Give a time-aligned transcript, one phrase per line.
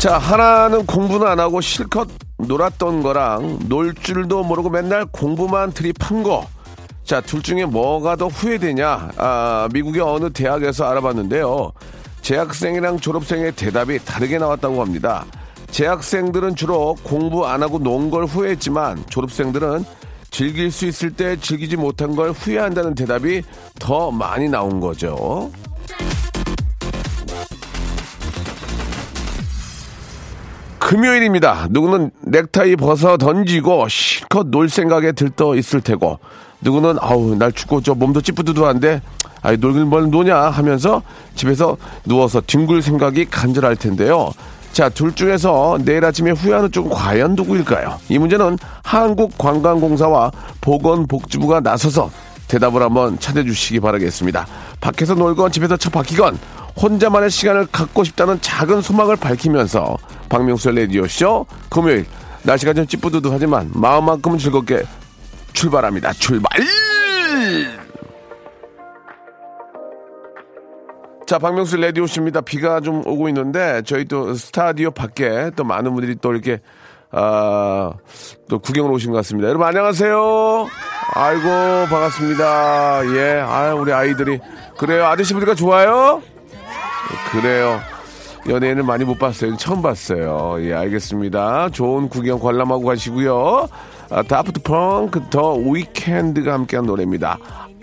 [0.00, 6.46] 자, 하나는 공부는 안 하고 실컷 놀았던 거랑 놀 줄도 모르고 맨날 공부만 들이판 거.
[7.04, 9.10] 자, 둘 중에 뭐가 더 후회되냐?
[9.18, 11.72] 아, 미국의 어느 대학에서 알아봤는데요.
[12.22, 15.26] 재학생이랑 졸업생의 대답이 다르게 나왔다고 합니다.
[15.70, 19.84] 재학생들은 주로 공부 안 하고 논 걸 후회했지만 졸업생들은
[20.30, 23.42] 즐길 수 있을 때 즐기지 못한 걸 후회한다는 대답이
[23.78, 25.50] 더 많이 나온 거죠.
[30.90, 31.68] 금요일입니다.
[31.70, 36.18] 누구는 넥타이 벗어 던지고 실컷 놀 생각에 들떠 있을 테고,
[36.62, 39.00] 누구는 아우 날 춥고 저 몸도 찌뿌두두한데,
[39.40, 41.00] 아이 놀긴 뭘 노냐 하면서
[41.36, 44.32] 집에서 누워서 뒹굴 생각이 간절할 텐데요.
[44.72, 48.00] 자, 둘 중에서 내일 아침에 후회하는 쪽은 과연 누구일까요?
[48.08, 52.10] 이 문제는 한국관광공사와 보건복지부가 나서서
[52.50, 54.46] 대답을 한번 찾아주시기 바라겠습니다.
[54.80, 56.36] 밖에서 놀건 집에서 처박히건
[56.82, 59.96] 혼자만의 시간을 갖고 싶다는 작은 소망을 밝히면서
[60.28, 62.06] 박명수의 라디오쇼 금요일
[62.42, 64.82] 날씨가 좀 찌뿌두두하지만 마음만큼은 즐겁게
[65.52, 66.12] 출발합니다.
[66.14, 66.50] 출발!
[71.26, 72.40] 자, 박명수 라디오쇼입니다.
[72.40, 76.60] 비가 좀 오고 있는데 저희 또 스타디오 밖에 또 많은 분들이 또 이렇게
[77.12, 77.92] 아,
[78.48, 79.48] 또 구경을 오신 것 같습니다.
[79.48, 80.68] 여러분 안녕하세요.
[81.12, 81.48] 아이고
[81.90, 83.02] 반갑습니다.
[83.16, 84.38] 예, 아 우리 아이들이
[84.78, 85.06] 그래요.
[85.06, 86.22] 아저씨 분들과 좋아요?
[87.32, 87.80] 그래요.
[88.48, 89.56] 연예인을 많이 못 봤어요.
[89.56, 90.56] 처음 봤어요.
[90.60, 91.70] 예, 알겠습니다.
[91.70, 93.68] 좋은 구경 관람하고 가시고요.
[94.10, 97.38] 아, 다프트 펑크 더 위켄드가 함께한 노래입니다.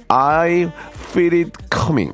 [0.07, 0.69] I
[1.11, 2.13] feel it coming.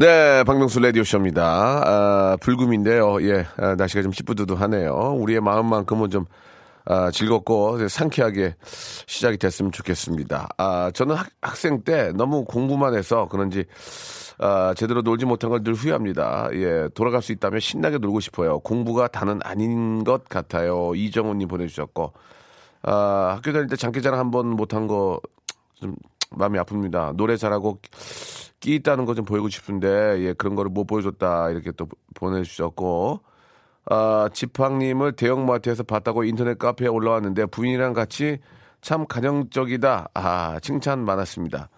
[0.00, 1.42] 네, 박명수 라디오쇼입니다.
[1.44, 3.22] 아, 불금인데요.
[3.28, 4.94] 예, 아, 날씨가 좀 찌뿌두두하네요.
[5.18, 6.24] 우리의 마음만큼은 좀
[6.86, 8.56] 아, 즐겁고 상쾌하게
[9.06, 10.48] 시작이 됐으면 좋겠습니다.
[10.56, 13.66] 아, 저는 학, 학생 때 너무 공부만 해서 그런지
[14.38, 16.48] 아, 제대로 놀지 못한 걸 늘 후회합니다.
[16.54, 18.60] 예, 돌아갈 수 있다면 신나게 놀고 싶어요.
[18.60, 20.94] 공부가 다는 아닌 것 같아요.
[20.94, 22.14] 이정훈님 보내주셨고,
[22.84, 25.20] 아, 학교 다닐 때 장기자랑 한 번 못한 거
[25.74, 25.94] 좀
[26.32, 27.16] 마음이 아픕니다.
[27.16, 27.80] 노래 잘하고
[28.60, 33.20] 끼 있다는 거 좀 보이고 싶은데 예 그런 거를 못 보여줬다 이렇게 또 보내주셨고.
[33.86, 38.38] 아 지팡님을 대형마트에서 봤다고 인터넷 카페에 올라왔는데 부인이랑 같이
[38.82, 40.08] 참 가정적이다.
[40.14, 41.68] 아 칭찬 많았습니다.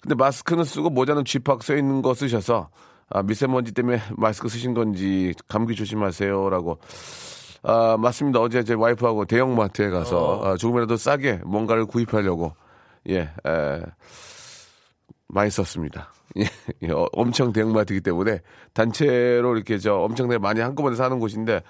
[0.00, 2.70] 근데 마스크는 쓰고 모자는 쥐팍 써 있는 거 쓰셔서
[3.10, 6.78] 아, 미세먼지 때문에 마스크 쓰신 건지 감기 조심하세요라고.
[7.64, 8.40] 아 맞습니다.
[8.40, 12.54] 어제 제 와이프하고 대형마트에 가서 아, 조금이라도 싸게 뭔가를 구입하려고
[13.10, 13.82] 예 에,
[15.32, 16.12] 많이 썼습니다.
[16.38, 16.46] 예,
[16.82, 18.40] 예, 어, 엄청 대형마트이기 때문에
[18.72, 21.62] 단체로 이렇게 저 엄청나게 많이 한꺼번에 사는 곳인데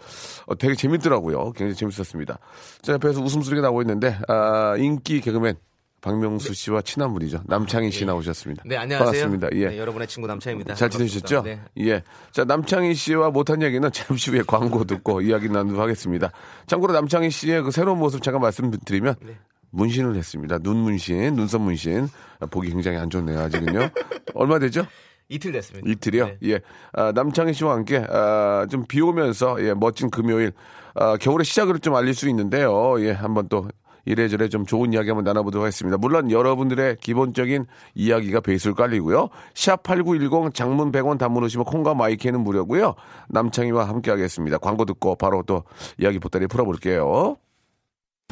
[0.46, 1.52] 어, 되게 재밌더라고요.
[1.52, 2.38] 굉장히 재밌었습니다.
[2.82, 5.56] 저 옆에서 웃음소리가 나오고 있는데 아, 인기 개그맨
[6.00, 7.42] 박명수 씨와 친한 분이죠.
[7.46, 8.64] 남창희 씨 나오셨습니다.
[8.66, 9.22] 네, 안녕하세요.
[9.22, 9.48] 반갑습니다.
[9.52, 9.68] 예.
[9.68, 10.74] 네, 여러분의 친구 남창입니다.
[10.74, 11.42] 잘 지내셨죠?
[11.42, 11.70] 반갑습니다.
[11.78, 12.02] 예.
[12.32, 16.32] 자, 남창희 씨와 못한 얘기는 잠시 후에 광고 듣고 이야기 나누도록 하겠습니다.
[16.66, 19.38] 참고로 남창희 씨의 그 새로운 모습 잠깐 말씀드리면 네.
[19.72, 20.58] 문신을 했습니다.
[20.58, 22.08] 눈 문신, 눈썹 문신.
[22.40, 23.88] 아, 보기 굉장히 안 좋네요, 아직은요.
[24.34, 24.82] 얼마 되죠?
[24.82, 24.88] 네.
[25.28, 25.90] 이틀 됐습니다.
[25.90, 26.26] 이틀이요?
[26.26, 26.36] 네.
[26.44, 26.60] 예.
[26.92, 30.52] 아, 남창희 씨와 함께, 아, 좀 비 오면서, 예, 멋진 금요일,
[30.94, 33.00] 아, 겨울의 시작을 좀 알릴 수 있는데요.
[33.00, 33.66] 예, 한번 또
[34.04, 35.96] 이래저래 좀 좋은 이야기 한번 나눠보도록 하겠습니다.
[35.96, 39.28] 물론 여러분들의 기본적인 이야기가 베이스를 깔리고요.
[39.54, 42.94] 샵8910 장문 100원 단문 오시면 콩과 마이케이는 무료고요.
[43.28, 44.58] 남창희와 함께 하겠습니다.
[44.58, 45.62] 광고 듣고 바로 또
[45.98, 47.36] 이야기 보따리 풀어볼게요.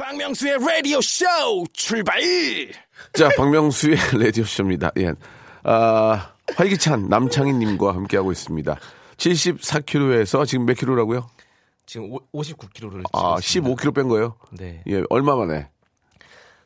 [0.01, 1.25] 박명수의 라디오 쇼
[1.73, 2.19] 출발!
[3.13, 4.91] 자, 박명수의 라디오 쇼입니다.
[4.97, 5.13] 예.
[5.63, 8.77] 아, 활기찬 남창희 님과 함께 하고 있습니다.
[9.17, 11.29] 74kg에서 지금 몇 킬로라고요?
[11.85, 14.37] 지금 59kg를 아, 15kg 뺀 거예요?
[14.57, 14.81] 네.
[14.87, 15.69] 예, 얼마 만에?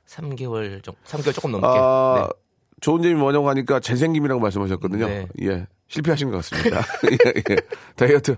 [0.08, 1.68] 3개월 정 3개월 조금 넘게.
[1.68, 2.40] 아, 네.
[2.80, 5.08] 좋은 점이 뭐냐고 하니까 잘생김이라고 말씀하셨거든요.
[5.08, 5.28] 네.
[5.42, 6.78] 예, 실패하신 것 같습니다.
[7.12, 7.58] 예, 예.
[7.98, 8.38] 다이어트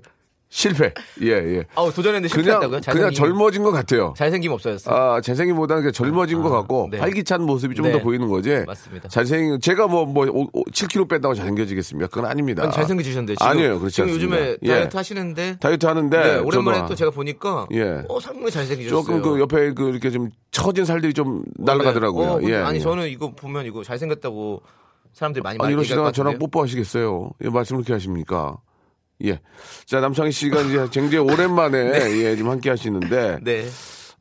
[0.50, 0.94] 실패.
[1.22, 1.64] 예, 예.
[1.76, 2.80] 아우 도전했는데 그냥, 실패했다고요?
[2.80, 4.14] 그냥 잘생김, 젊어진 것 같아요.
[4.16, 4.96] 잘생김 없어졌어요.
[4.96, 7.00] 아, 잘생김보다는 그냥 젊어진 것 아, 같고, 네.
[7.00, 8.02] 활기찬 모습이 좀더 네.
[8.02, 8.64] 보이는 거지.
[8.66, 9.10] 맞습니다.
[9.10, 12.08] 잘생, 제가 뭐, 뭐, 7kg 뺐다고 잘생겨지겠습니까?
[12.08, 12.64] 그건 아닙니다.
[12.64, 14.38] 아니, 잘생기셨는데 지금 아니에요, 그렇지 지금 않습니다.
[14.38, 14.68] 요즘에 예.
[14.70, 16.18] 다이어트 하시는데 다이어트 하는데.
[16.18, 18.04] 네, 오랜만에 저도 또 제가 보니까 예.
[18.08, 19.02] 어 상당히 잘생기셨어요.
[19.02, 22.28] 조금 그 옆에 그 이렇게 좀 처진 살들이 좀 날아가더라고요.
[22.28, 22.56] 어, 예.
[22.56, 22.80] 아니 예.
[22.82, 24.62] 저는 이거 보면 이거 잘생겼다고
[25.14, 26.40] 사람들이 많이 얘기할 이러시다가 것 저랑.
[26.40, 27.32] 뽀뽀하시겠어요?
[27.44, 28.58] 예, 말씀을 그렇게 하십니까?
[29.26, 29.40] 예.
[29.86, 31.78] 자, 남창희 씨가 이제 굉장히 오랜만에,
[32.24, 33.40] 예, 지금 함께 하시는데.
[33.42, 33.66] 네.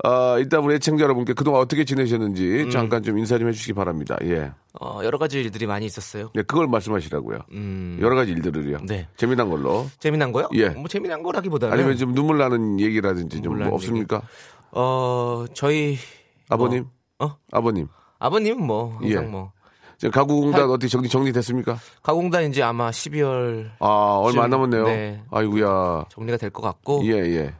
[0.05, 2.71] 아, 일단 우리 애청자 여러분께 그동안 어떻게 지내셨는지 음.
[2.71, 4.17] 잠깐 좀 인사 좀 해주시기 바랍니다.
[4.25, 4.53] 예.
[4.79, 6.31] 어, 여러 가지 일들이 많이 있었어요.
[6.35, 7.39] 네, 그걸 말씀하시라고요.
[7.53, 7.99] 음.
[8.03, 8.79] 여러 가지 일들을요.
[8.87, 9.09] 네.
[9.17, 9.87] 재미난 걸로.
[9.99, 10.49] 재미난 거요?
[10.53, 10.69] 예.
[10.69, 14.21] 뭐 재미난 거라기보다는 아니면 좀 눈물 나는 얘기라든지 좀 눈물 뭐 나는 없습니까?
[14.73, 15.97] 어 저희
[16.51, 16.85] 아버님?
[17.19, 17.89] 뭐, 어 아버님.
[18.19, 19.27] 아버님은 뭐 항상 예.
[19.27, 19.53] 뭐
[20.13, 21.79] 가구공단 할- 어떻게 정리, 정리됐습니까?
[22.03, 24.85] 가공단 이제 아마 12월 아, 얼마 안 남았네요.
[24.85, 25.23] 네.
[25.31, 26.05] 아이고야.
[26.11, 27.55] 정리가 될 것 같고 예, 예.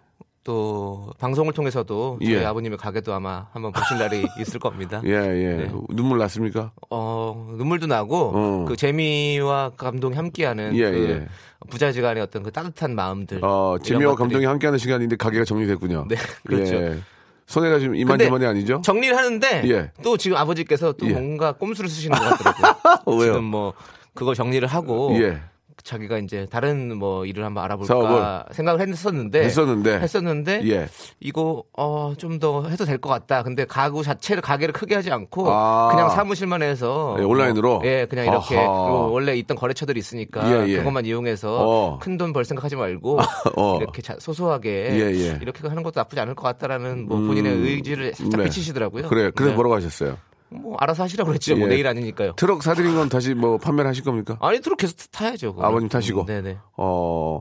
[0.45, 2.45] 또 방송을 통해서도 저희 예.
[2.45, 5.03] 아버님의 가게도 아마 한번 보실 날이 있을 겁니다.
[5.05, 5.57] 예, 예.
[5.65, 5.73] 네.
[5.89, 6.71] 눈물 났습니까?
[6.89, 8.65] 어 눈물도 나고 어.
[8.69, 11.29] 그 재미와 감동이 함께하는 예, 그 예.
[11.69, 13.45] 부자지간의 어떤 그 따뜻한 마음들.
[13.45, 16.07] 어, 재미와 것들이 감동이 함께하는 시간인데 가게가 정리됐군요.
[16.09, 16.15] 네,
[16.47, 17.01] 그렇죠.
[17.49, 17.53] 예.
[17.53, 18.83] 손해가 지금 이만저만이 아니죠?
[18.85, 19.91] 정리를 하는데 예.
[20.03, 21.13] 또 지금 아버지께서 또 예.
[21.13, 22.75] 뭔가 꼼수를 쓰시는 것 같더라고요.
[23.19, 23.33] 왜요?
[23.33, 23.73] 지금 뭐
[24.15, 25.41] 그걸 정리를 하고 예.
[25.83, 29.99] 자기가 이제 다른 뭐 일을 한번 알아볼까 사업을 생각을 했었는데 했었는데.
[30.01, 30.89] 했었는데 예.
[31.21, 33.43] 이거 어 좀 더 해도 될 것 같다.
[33.43, 35.89] 근데 가구 자체를 가게를 크게 하지 않고 아.
[35.93, 37.79] 그냥 사무실만 해서 예, 온라인으로?
[37.79, 38.57] 뭐, 예 그냥 이렇게.
[38.57, 40.79] 그리고 원래 있던 거래처들이 있으니까 예, 예.
[40.79, 41.99] 그것만 이용해서 어.
[42.01, 43.19] 큰돈 벌 생각하지 말고
[43.57, 43.79] 어.
[43.81, 45.39] 이렇게 자- 소소하게 예, 예.
[45.41, 47.29] 이렇게 하는 것도 나쁘지 않을 것 같다라는 뭐 음.
[47.29, 48.45] 본인의 의지를 살짝 네.
[48.45, 49.09] 비치시더라고요.
[49.09, 49.55] 그래, 그래서 네.
[49.55, 50.17] 뭐라고 하셨어요?
[50.49, 51.57] 뭐 알아서 하시라고 그랬죠.
[51.57, 51.71] 뭐 예.
[51.71, 52.35] 내일 아니니까요.
[52.37, 54.39] 트럭 사드린 건 다시 뭐 판매를 하실 겁니까?
[54.41, 55.55] 아니 트럭 계속 타야죠.
[55.55, 55.69] 그거는.
[55.69, 56.23] 아버님 타시고?
[56.23, 56.59] 음, 네네.
[56.77, 57.41] 어,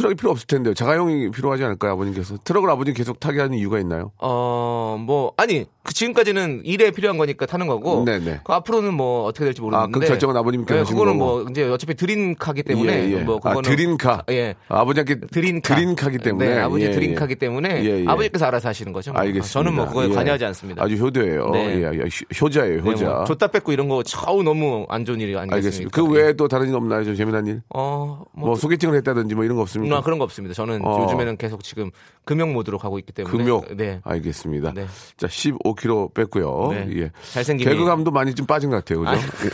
[0.00, 0.72] 트럭이 필요 없을 텐데요.
[0.72, 2.38] 자가용이 필요하지 않을까요, 아버님께서?
[2.42, 4.12] 트럭을 아버님 계속 타게 하는 이유가 있나요?
[4.18, 8.04] 어, 뭐, 아니, 그 지금까지는 일에 필요한 거니까 타는 거고.
[8.06, 8.40] 네네.
[8.44, 9.84] 그 앞으로는 뭐 어떻게 될지 모르는데.
[9.84, 11.18] 아, 그 결정은 아버님께서 네, 그거는.
[11.18, 13.10] 뭐, 이제 어차피 dream car기 때문에.
[13.10, 13.16] 예, 예.
[13.22, 13.62] 뭐, 아, 그거는.
[13.62, 14.24] dream car.
[14.30, 14.54] 예.
[14.68, 15.74] 아버지한테 dream car.
[15.74, 16.48] dream car기 때문에.
[16.54, 17.84] 네, 아버지 예, dream car기 때문에.
[17.84, 18.06] 예, 예.
[18.08, 19.12] 아버지께서 알아서 하시는 거죠.
[19.12, 19.20] 뭐.
[19.20, 19.48] 알겠습니다.
[19.52, 20.14] 저는 뭐 그거에 예.
[20.14, 20.82] 관여하지 않습니다.
[20.82, 21.50] 아주 효도예요.
[21.50, 21.76] 네.
[21.76, 23.04] 예, 예, 효- 효자예요, 네, 효자.
[23.06, 25.56] 뭐 줬다 뺏고 이런 거 차우 너무 안 좋은 일이 아니겠습니까?
[25.56, 25.90] 알겠습니다.
[25.94, 27.04] 그 외에 또 다른 일 없나요?
[27.04, 27.60] 좀 재미난 일?
[27.74, 29.89] 어, 뭐, 뭐, 소개팅을 했다든지 뭐 이런 거 없습니까?
[29.98, 30.54] 아, 그런 거 없습니다.
[30.54, 31.02] 저는 어.
[31.04, 31.90] 요즘에는 계속 지금
[32.24, 33.36] 금욕 모드로 가고 있기 때문에.
[33.36, 33.76] 금욕.
[33.76, 34.00] 네.
[34.04, 34.72] 알겠습니다.
[34.74, 34.86] 네.
[35.16, 36.68] 자, 15kg 뺐고요.
[36.72, 36.88] 네.
[36.96, 37.10] 예.
[37.32, 39.00] 잘생김이- 개그감도 많이 좀 빠진 것 같아요.
[39.00, 39.10] 그죠?
[39.10, 39.20] 아니.
[39.22, 39.50] 예.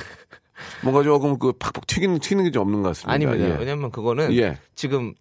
[0.83, 3.13] 뭔가 조금 그 팍팍 튀기는, 튀는 게 좀 없는 것 같습니다.
[3.13, 3.45] 아닙니다.
[3.55, 3.59] 예.
[3.59, 4.59] 왜냐면 그거는 예.
[4.75, 5.15] 지금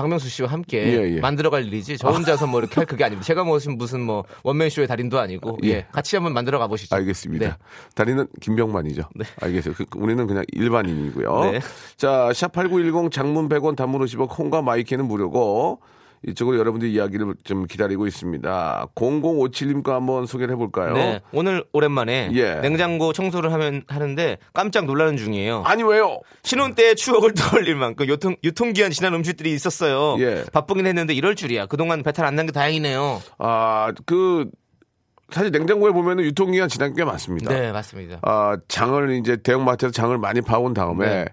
[0.00, 1.20] 박명수 씨와 함께 예, 예.
[1.20, 3.26] 만들어갈 일이지 저 혼자서 뭐 이렇게 할 그게 아닙니다.
[3.26, 5.68] 제가 무슨 무슨 뭐 원맨 쇼의 달인도 아니고 예.
[5.68, 5.86] 예.
[5.92, 6.96] 같이 한번 만들어 가보시죠.
[6.96, 7.46] 알겠습니다.
[7.46, 7.54] 네.
[7.94, 9.02] 달인은 김병만이죠.
[9.14, 9.24] 네.
[9.40, 9.74] 알겠어요.
[9.74, 11.50] 그, 우리는 그냥 일반인이고요.
[11.50, 11.60] 네.
[11.96, 15.80] 자, 샵8910 장문 100원 단문 50원 콩과 마이케이는 무료고
[16.26, 18.88] 이쪽으로 여러분들 이야기를 좀 기다리고 있습니다.
[18.94, 20.92] 0057님과 한번 소개를 해볼까요?
[20.92, 22.56] 네, 오늘 오랜만에 예.
[22.56, 25.62] 냉장고 청소를 하면 하는데 깜짝 놀라는 중이에요.
[25.64, 26.20] 아니 왜요?
[26.42, 30.16] 신혼 때의 추억을 떠올릴 만큼 유통 유통기한 지난 음식들이 있었어요.
[30.22, 30.44] 예.
[30.52, 31.66] 바쁘긴 했는데 이럴 줄이야.
[31.66, 33.20] 그동안 배탈 안 난 게 다행이네요.
[33.38, 34.46] 아, 그
[35.30, 37.52] 사실 냉장고에 보면은 유통기한 지난 게 많습니다.
[37.54, 38.18] 네, 맞습니다.
[38.22, 41.24] 아, 장을 이제 대형마트에서 장을 많이 봐온 다음에 네.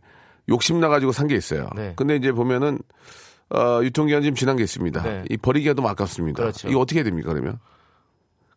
[0.49, 1.69] 욕심 나가지고 산 게 있어요.
[1.75, 1.93] 네.
[1.97, 2.79] 근데 이제 보면은
[3.49, 5.01] 어, 유통기한 좀 지난 게 있습니다.
[5.03, 5.23] 네.
[5.29, 6.41] 이 버리기가 너무 아깝습니다.
[6.43, 6.67] 그렇죠.
[6.69, 7.59] 이거 어떻게 해야 됩니까 그러면?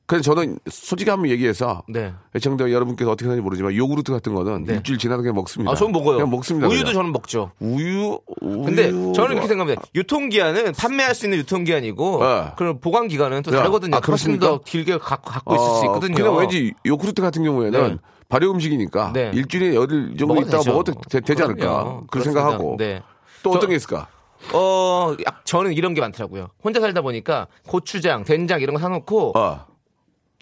[0.07, 2.13] 그래서 저는 솔직히 한번 얘기해서 네.
[2.35, 4.75] 애청자 여러분께서 어떻게 하는지 모르지만 요구르트 같은 거는 네.
[4.75, 5.71] 일주일 지나도 그냥 먹습니다.
[5.71, 6.17] 아, 저는 먹어요.
[6.17, 6.67] 그냥 먹습니다.
[6.67, 6.95] 우유도 그냥.
[6.95, 7.53] 저는 먹죠.
[7.61, 8.63] 우유, 우유.
[8.65, 9.83] 근데 저는 이렇게 생각합니다.
[9.95, 12.53] 유통기한은 판매할 수 있는 유통기한이고 네.
[12.57, 13.95] 그럼 보관 기간은 또 야, 다르거든요.
[13.97, 14.49] 아, 그렇습니까?
[14.49, 16.15] 더 길게 갖고, 갖고 있을 수 어, 있거든요.
[16.17, 17.97] 그냥 왠지 요구르트 같은 경우에는 네.
[18.29, 19.31] 발효 음식이니까 네.
[19.33, 20.71] 일주일에 열흘 정도 있다가 되죠.
[20.73, 22.41] 먹어도 되, 지 않을까 그렇습니다.
[22.43, 23.01] 생각하고 네.
[23.45, 24.09] 또 저- 어떤 게 있을까?
[24.53, 26.49] 어, 약- 저는 이런 게 많더라고요.
[26.65, 29.67] 혼자 살다 보니까 고추장, 된장 이런 거 사놓고 어.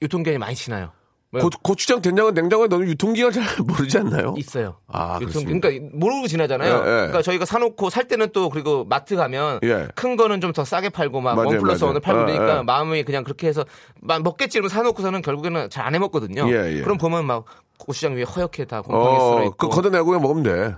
[0.02, 0.90] 유통기한이 많이 지나요.
[1.30, 1.42] 왜?
[1.42, 4.32] 고, 고추장 된장은 냉장고에 넣으면 유통기한 잘 모르지 않나요?
[4.38, 4.76] 있어요.
[4.86, 5.68] 아, 유통, 그렇습니까?
[5.68, 6.72] 그러니까 모르고 지나잖아요.
[6.72, 6.82] 예, 예.
[6.84, 9.88] 그러니까 저희가 사놓고 살 때는 또 그리고 마트 가면 예.
[9.94, 11.84] 큰 거는 좀 더 싸게 팔고 막 원 플러스.
[11.84, 12.62] 원을 팔고 예, 그러니까 예.
[12.62, 13.66] 마음이 그냥 그렇게 해서
[14.00, 16.48] 막 먹겠지 이러면 사놓고서는 결국에는 잘 안 해 먹거든요.
[16.50, 16.80] 예, 예.
[16.80, 17.44] 그럼 보면 막
[17.76, 19.56] 고추장 위에 허옇게 다 곰팡이 쓸어 어, 있고.
[19.56, 20.76] 그 걷어내고 그냥 먹으면 돼.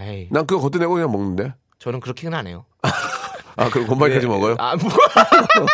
[0.00, 1.54] 에이, 난 그거 걷어내고 그냥 먹는데.
[1.78, 2.64] 저는 그렇게는 안 해요.
[3.56, 4.32] 아, 그럼 곰팡이까지 네.
[4.32, 4.56] 먹어요?
[4.58, 4.90] 아, 뭐.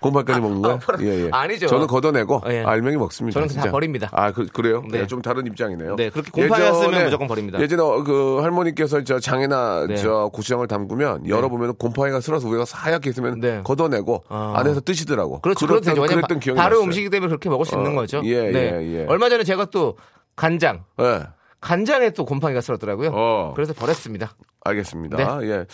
[0.00, 0.78] 곰팡이까지 먹는 거예요?
[1.00, 1.28] 예, 예.
[1.32, 1.66] 아니죠.
[1.66, 2.62] 저는 걷어내고 예.
[2.62, 3.34] 알맹이 먹습니다.
[3.34, 3.70] 저는 다 진짜.
[3.70, 4.10] 버립니다.
[4.12, 4.82] 아, 그, 그래요?
[4.90, 5.00] 네.
[5.00, 5.06] 네.
[5.06, 5.96] 좀 다른 입장이네요.
[5.96, 7.58] 네, 그렇게 곰팡이였으면 무조건 버립니다.
[7.58, 9.96] 예전에 어, 그 할머니께서 저 장에나 네.
[9.96, 13.62] 저 고추장을 담그면 열어보면 곰팡이가 쓸어서 위가 하얗게 있으면 네.
[13.64, 14.52] 걷어내고 아.
[14.56, 15.40] 안에서 뜨시더라고.
[15.40, 15.66] 그렇죠.
[15.66, 16.14] 그랬던, 그렇죠.
[16.14, 16.84] 그랬던 기억이 바로 났어요.
[16.84, 18.20] 음식이기 때문에 그렇게 먹을 수 어, 있는 거죠.
[18.24, 18.74] 예, 네.
[18.78, 19.06] 예, 예.
[19.08, 19.96] 얼마 전에 제가 또
[20.36, 21.22] 간장, 예.
[21.64, 23.10] 간장에 또 곰팡이가 쓸었더라고요.
[23.14, 23.52] 어.
[23.56, 24.32] 그래서 버렸습니다.
[24.64, 25.38] 알겠습니다.
[25.46, 25.64] 예.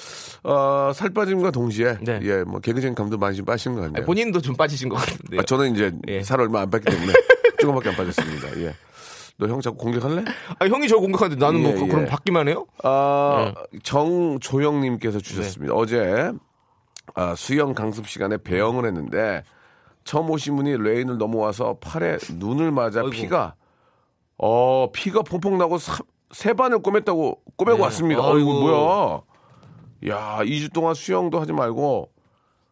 [0.44, 2.20] 어, 살 빠짐과 동시에 네.
[2.22, 4.04] 예, 뭐 개그적인 감도 많이 좀 빠신 것 같네요.
[4.06, 5.40] 본인도 좀 빠지신 것 같은데요.
[5.40, 6.22] 아, 저는 이제 예.
[6.22, 7.12] 살 얼마 안 뺐기 때문에
[7.60, 8.60] 조금밖에 안 빠졌습니다.
[8.60, 8.74] 예.
[9.36, 10.22] 너 형 자꾸 공격할래?
[10.58, 11.88] 아, 형이 저 공격하는데 나는 뭐 예, 그- 예.
[11.88, 12.66] 그럼 받기만 해요?
[12.84, 13.78] 아, 네.
[13.82, 15.74] 정조영님께서 주셨습니다.
[15.74, 16.30] 어제
[17.14, 19.42] 아, 수영 강습 시간에 배영을 했는데
[20.04, 23.10] 처음 오신 분이 레인을 넘어와서 팔에 눈을 맞아 아이고.
[23.10, 23.54] 피가
[24.42, 27.82] 어 피가 퐁퐁 나고 사- 세 반을 꼬맸다고 꼬매고 네.
[27.84, 28.22] 왔습니다.
[28.22, 28.34] 아이고.
[28.36, 29.20] 어이구 뭐야?
[30.08, 32.10] 야, 2주 동안 수영도 하지 말고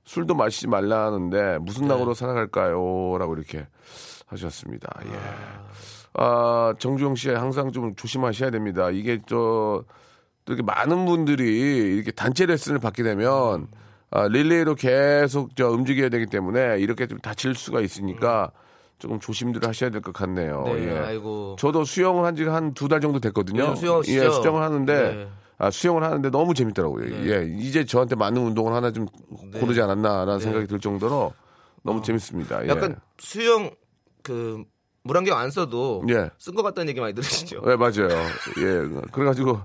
[0.04, 1.88] 술도 마시지 말라는데 무슨 네.
[1.88, 3.18] 낙으로 살아갈까요?
[3.18, 3.66] 라고 이렇게
[4.26, 4.88] 하셨습니다.
[5.04, 5.10] 예.
[6.14, 8.90] 아, 정주영 씨 항상 좀 조심하셔야 됩니다.
[8.90, 9.84] 이게 저,
[10.44, 13.68] 또 이렇게 많은 분들이 이렇게 단체 레슨을 받게 되면
[14.10, 18.52] 아, 릴레이로 계속 저 움직여야 되기 때문에 이렇게 좀 다칠 수가 있으니까
[18.98, 20.64] 조금 조심들 하셔야 될 것 같네요.
[20.64, 20.98] 네, 예.
[20.98, 21.56] 아이고.
[21.58, 23.62] 저도 수영을 한지한두 달 정도 됐거든요.
[23.62, 24.24] 요즘 수영하시죠?
[24.24, 25.28] 예, 수영을 하는데 네.
[25.58, 27.30] 아, 수영을 하는데 너무 재밌더라고요.
[27.30, 29.06] 예, 이제 저한테 맞는 운동을 하나 좀
[29.58, 31.32] 고르지 않았나라는 생각이 들 정도로
[31.82, 32.62] 너무 재밌습니다.
[32.62, 32.66] 예.
[32.66, 32.72] 네.
[32.72, 33.70] 약간 수영
[34.22, 34.64] 그
[35.04, 36.30] 물안경 안 써도 예.
[36.38, 37.62] 쓴 것 같다는 얘기 많이 들으시죠?
[37.64, 38.08] 네, 맞아요.
[38.58, 39.06] 예.
[39.12, 39.60] 그래가지고,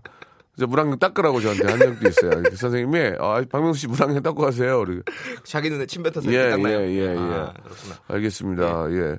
[0.59, 2.43] 저 물안경 닦으라고 저한테 한 적도 있어요.
[2.55, 4.83] 선생님이, 아, 박명수 씨 물안경 닦고 가세요.
[4.85, 5.01] 그리고,
[5.43, 6.79] 자기 눈에 침 뱉어서 예, 닦나요?
[6.81, 7.17] 예, 예, 예.
[7.17, 7.95] 아, 그렇구나.
[8.07, 8.63] 알겠습니다.
[8.91, 9.17] 예.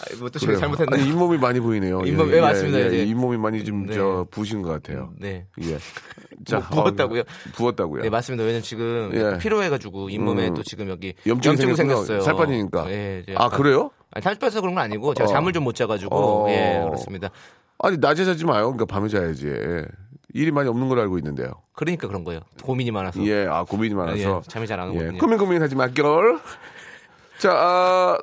[0.00, 0.56] 아, 뭐또 제가.
[0.56, 1.00] 잘못했나요?
[1.00, 2.00] 아니, 잇몸이 많이 보이네요.
[2.04, 3.02] 잇몸, 예, 맞습니다, 이제.
[3.02, 3.94] 잇몸이 많이 좀, 네.
[3.94, 5.12] 저, 부신 것 같아요.
[5.18, 5.46] 네.
[5.62, 5.78] 예.
[6.52, 7.20] 뭐 부었다고요?
[7.22, 8.02] 어, 부었다고요.
[8.04, 8.44] 네, 맞습니다.
[8.44, 9.38] 왜냐면 지금 예.
[9.38, 10.54] 피로해가지고 잇몸에 음.
[10.54, 11.56] 또 지금 여기 염증.
[11.74, 12.20] 생겼어요.
[12.20, 12.88] 살 빠지니까.
[12.92, 13.90] 예, 이제 아, 그래요?
[14.12, 15.32] 아니, 살 빠져서 그런 건 아니고 제가 어.
[15.32, 16.48] 잠을 좀 못 자가지고 어.
[16.50, 17.30] 예 그렇습니다.
[17.80, 18.72] 아니, 낮에 자지 마요.
[18.72, 19.46] 그러니까 밤에 자야지.
[20.34, 21.50] 일이 많이 없는 걸로 알고 있는데요.
[21.74, 22.40] 그러니까 그런 거예요.
[22.62, 23.24] 고민이 많아서.
[23.24, 24.42] 예, 아, 고민이 많아서.
[24.44, 25.18] 예, 잠이 잘안 예, 오거든요.
[25.18, 26.38] 고민 고민하지 마, 걸.
[27.38, 28.18] 자, 아,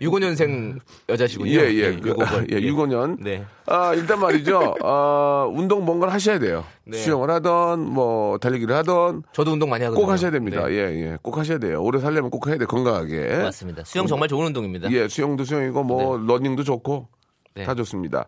[0.00, 1.52] 65년생 여자시군요.
[1.52, 1.96] 예, 예.
[1.96, 3.18] 그, 요거, 예, 65년.
[3.20, 3.44] 네.
[3.66, 4.74] 아, 일단 말이죠.
[4.82, 6.64] 아, 운동 뭔가를 하셔야 돼요.
[6.84, 6.96] 네.
[6.98, 10.04] 수영을 하던, 뭐, 달리기를 하던, 저도 운동 많이 하거든요.
[10.04, 10.66] 꼭 하셔야 됩니다.
[10.66, 10.74] 네.
[10.74, 11.18] 예, 예.
[11.22, 11.82] 꼭 하셔야 돼요.
[11.82, 13.42] 오래 살려면 꼭 해야 돼, 건강하게.
[13.42, 13.84] 맞습니다.
[13.84, 14.90] 수영 정말 좋은 운동입니다.
[14.90, 17.08] 예, 수영도 수영이고, 뭐, 러닝도 좋고,
[17.54, 17.64] 네.
[17.64, 18.26] 다 좋습니다.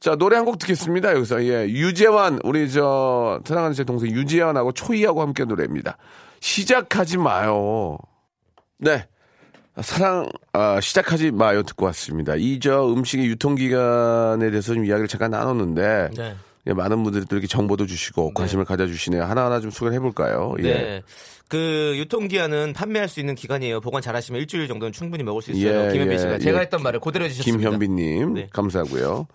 [0.00, 1.44] 자, 노래 한 곡 듣겠습니다, 여기서.
[1.44, 5.96] 예, 유재환, 우리 저, 사랑하는 제 동생 유재환하고 초이하고 함께 노래입니다.
[6.40, 7.98] 시작하지 마요.
[8.78, 9.06] 네.
[9.80, 12.34] 사랑, 아, 시작하지 마요 듣고 왔습니다.
[12.36, 16.34] 이 저 음식의 유통기간에 대해서 좀 이야기를 잠깐 나눴는데, 네.
[16.66, 19.24] 예, 많은 분들이 또 이렇게 정보도 주시고 관심을 가져주시네요.
[19.24, 20.54] 하나하나 좀 소개를 해볼까요?
[20.60, 20.62] 예.
[20.62, 21.02] 네.
[21.48, 23.80] 그 유통기한은 판매할 수 있는 기간이에요.
[23.80, 25.88] 보관 잘하시면 일주일 정도는 충분히 먹을 수 있어요.
[25.88, 26.62] 예, 김현빈 예, 씨가 제가 예.
[26.62, 27.70] 했던 말을 그대로 해주셨습니다.
[27.70, 28.48] 김현빈님, 네.
[28.52, 29.26] 감사하고요.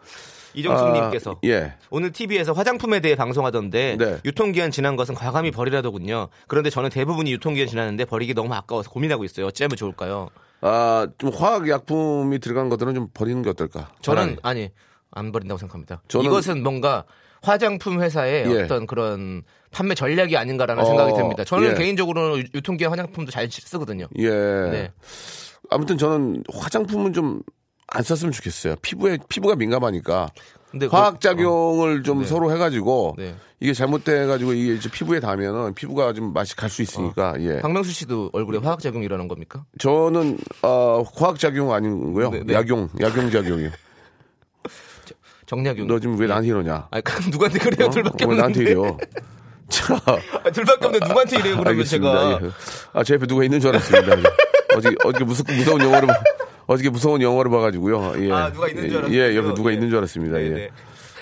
[0.53, 1.73] 이정숙님께서 아, 예.
[1.91, 4.17] 오늘 TV에서 화장품에 대해 방송하던데 네.
[4.25, 6.29] 유통기한 지난 것은 과감히 버리라더군요.
[6.47, 9.47] 그런데 저는 대부분이 유통기한 지났는데 버리기 너무 아까워서 고민하고 있어요.
[9.47, 10.29] 어찌하면 좋을까요?
[10.61, 13.91] 아, 좀 화학 약품이 들어간 것들은 좀 버리는 게 어떨까?
[14.01, 14.37] 저는 차라리.
[14.41, 14.69] 아니
[15.17, 16.01] 안 버린다고 생각합니다.
[16.13, 17.03] 이것은 뭔가
[17.41, 18.63] 화장품 회사의 예.
[18.63, 21.43] 어떤 그런 판매 전략이 아닌가라는 어, 생각이 듭니다.
[21.43, 21.73] 저는 예.
[21.75, 24.07] 개인적으로 유- 유통기한 화장품도 잘 쓰거든요.
[24.17, 24.29] 예.
[24.29, 24.91] 네.
[25.69, 27.41] 아무튼 저는 화장품은 좀
[27.89, 28.75] 안 썼으면 좋겠어요.
[28.81, 30.27] 피부에 피부가 민감하니까
[30.71, 32.25] 근데 화학 그- 작용을 좀 네.
[32.25, 33.33] 서로 해가지고 네.
[33.61, 37.61] 이게 잘못돼가지고 이게 이제 피부에 닿으면은 피부가 좀 맛이 갈 수 있으니까 예.
[37.61, 39.63] 박명수 씨도 얼굴에 화학 작용이 일어나는 겁니까?
[39.79, 42.29] 저는 어, 화학 작용 아니고요.
[42.31, 42.53] 네, 네.
[42.55, 43.69] 약용 약용 작용이요.
[45.47, 45.87] 정약용.
[45.87, 46.87] 너 지금 왜 나한테 이러냐?
[46.91, 47.01] 아,
[47.31, 47.87] 누구한테 그래요?
[47.87, 47.89] 어?
[47.89, 48.71] 둘밖에 왜 나한테 없는데.
[48.71, 48.97] 이래요?
[49.69, 51.53] 자, 아, 둘밖에 없는데 누구한테 이래요?
[51.55, 52.13] 그러면 알겠습니다.
[52.29, 52.51] 제가 예.
[52.93, 54.29] 아, 제 옆에 누가 있는 줄 알았습니다.
[54.77, 56.21] 어저께, 어저께 무서, 무서운 영화를, 봐-
[56.67, 58.13] 어저께 무서운 영화를 봐가지고요.
[58.27, 58.31] 예.
[58.31, 59.17] 아, 누가 있는 줄 예, 알았군요.
[59.17, 59.73] 예, 옆에 누가 예.
[59.73, 60.37] 있는 줄 알았습니다.
[60.37, 60.49] 네, 예.
[60.49, 60.69] 네.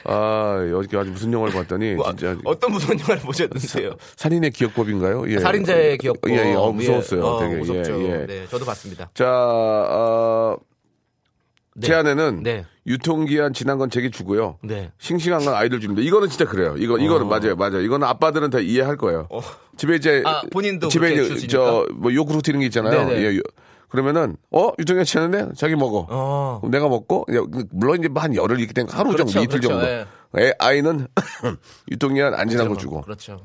[0.08, 2.36] 아, 어저께 아주 무슨 영화를 봤더니, 뭐, 진짜.
[2.46, 3.96] 어떤 무서운 영화를 보셨는데요?
[4.16, 5.30] 살인의 기억법인가요?
[5.32, 5.40] 예.
[5.40, 6.32] 살인자의 기억법.
[6.32, 6.54] 예, 예.
[6.56, 7.24] 어, 무서웠어요.
[7.24, 7.56] 어, 되게.
[7.58, 8.02] 무섭죠.
[8.04, 8.26] 예, 예.
[8.26, 9.10] 네, 저도 봤습니다.
[9.14, 10.75] 자, 어, 네.
[11.82, 12.66] 제 안에는 네.
[12.88, 14.58] 유통기한 지난 건 제게 주고요.
[14.64, 14.92] 네.
[14.98, 16.02] 싱싱한 건 아이들 줍니다.
[16.02, 16.76] 이거는 진짜 그래요.
[16.78, 17.30] 이거 이거는 어.
[17.30, 17.82] 맞아요, 맞아요.
[17.82, 19.28] 이거는 아빠들은 다 이해할 거예요.
[19.30, 19.42] 어.
[19.76, 21.16] 집에 이제 아, 본인도 집에?
[21.48, 23.12] 저뭐 요구르트 이런 게 있잖아요.
[23.12, 23.42] 예, 요-
[23.90, 26.08] 그러면은 어 유통기한 지났는데 자기 먹어.
[26.10, 26.62] 어.
[26.70, 27.42] 내가 먹고 야,
[27.72, 29.88] 물론 이제 한 열흘 이렇게 되니까 하루 그렇죠, 정도 이틀 그렇죠, 정도.
[29.88, 30.48] 예.
[30.48, 31.08] 애, 아이는
[31.92, 33.42] 유통기한 안 지난 거 주고 그렇죠.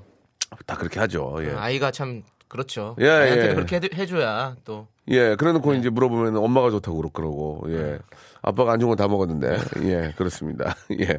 [0.66, 1.36] 다 그렇게 하죠.
[1.42, 1.50] 예.
[1.56, 2.96] 아이가 참 그렇죠.
[3.00, 3.54] 예, 예.
[3.54, 5.78] 그렇게 해, 줘야또 예, 그래놓고 네.
[5.78, 7.98] 이제 물어보면 엄마가 좋다고 그러- 그러고, 예.
[8.42, 10.74] 아빠가 안 좋은 거다 먹었는데, 예, 그렇습니다.
[11.00, 11.16] 예.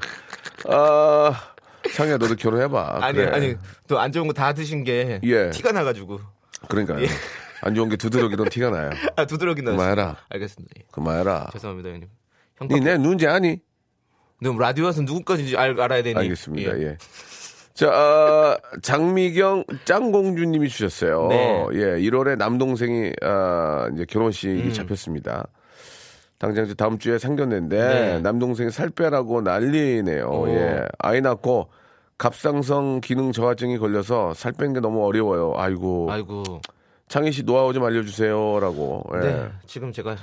[0.70, 1.34] 아,
[1.90, 3.00] 상희야, 너도 결혼해봐.
[3.02, 3.32] 아니 그래.
[3.32, 3.56] 아니
[3.88, 5.50] 또 안 좋은 거 다 드신 게 예.
[5.52, 6.20] 티가 나가지고
[6.70, 7.02] 그러니까요.
[7.04, 7.08] 예.
[7.62, 8.90] 안 좋은 게 두드러기던 티가 나요.
[9.16, 9.78] 아 두드러기 나왔어요.
[9.96, 10.18] 그만해라.
[10.30, 10.74] 알겠습니다.
[10.80, 10.84] 예.
[10.92, 11.48] 그만해라.
[11.54, 12.10] 죄송합니다, 형님.
[12.58, 13.60] 형 니내 눈지 아니?
[14.40, 16.18] 네, 라디오에서 누구까지 알, 알아야 되니?
[16.20, 16.80] 알겠습니다.
[16.82, 16.98] 예.
[17.74, 21.28] 자, 아, 장미경 짱공주님이 주셨어요.
[21.30, 21.66] 네.
[21.74, 24.74] 예, 1월에 남동생이 아, 이제 결혼식이 음.
[24.74, 25.48] 잡혔습니다.
[26.38, 28.20] 당장 이제 다음 주에 상견례인데 네.
[28.20, 30.26] 남동생이 살 빼라고 난리네요.
[30.28, 30.50] 오.
[30.50, 30.88] 예.
[30.98, 31.70] 아이 낳고
[32.18, 35.54] 갑상선 기능 저하증이 걸려서 살 빼는 게 너무 어려워요.
[35.56, 36.08] 아이고.
[36.12, 36.44] 아이고.
[37.10, 39.04] 창희 씨 노하우 좀 알려주세요라고.
[39.16, 39.20] 예.
[39.20, 39.50] 네.
[39.68, 40.16] 지금 제가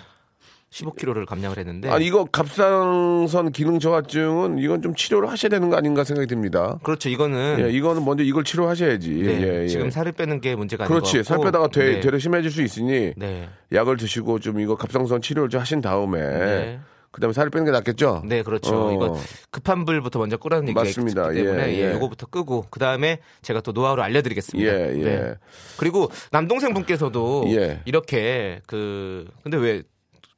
[0.70, 1.88] 15kg를 감량을 했는데.
[1.88, 6.78] 아 이거 갑상선 기능 저하증은 이건 좀 치료를 하셔야 되는 거 아닌가 생각이 듭니다.
[6.82, 7.08] 그렇죠.
[7.08, 9.10] 이거는 예, 이거는 먼저 이걸 치료하셔야지.
[9.10, 9.68] 네, 예, 예.
[9.68, 10.94] 지금 살을 빼는 게 문제가 아니고.
[10.94, 11.24] 그렇지.
[11.24, 13.48] 살 빼다가 되, 되려 심해질 수 있으니 네.
[13.72, 16.80] 약을 드시고 좀 이거 갑상선 치료를 좀 하신 다음에 네.
[17.10, 18.22] 그다음에 살을 빼는 게 낫겠죠?
[18.26, 18.88] 네, 그렇죠.
[18.88, 18.92] 어.
[18.92, 19.18] 이거
[19.50, 21.32] 급한 불부터 먼저 끄라는 얘기가 맞습니다.
[21.32, 21.92] 있기 때문에 예, 예, 예.
[21.94, 24.70] 요거부터 끄고 그다음에 제가 또 노하우를 알려드리겠습니다.
[24.70, 25.02] 예, 예.
[25.02, 25.34] 네.
[25.78, 27.80] 그리고 남동생 분께서도 예.
[27.86, 29.82] 이렇게 그 근데 왜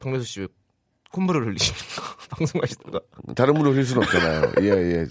[0.00, 0.48] 박명수 씨
[1.12, 2.02] 콧물을 흘리십니까?
[2.36, 3.00] 방송하시다가
[3.36, 4.52] 다른 물을 흘릴 수는 없잖아요.
[4.60, 5.06] 예, 예.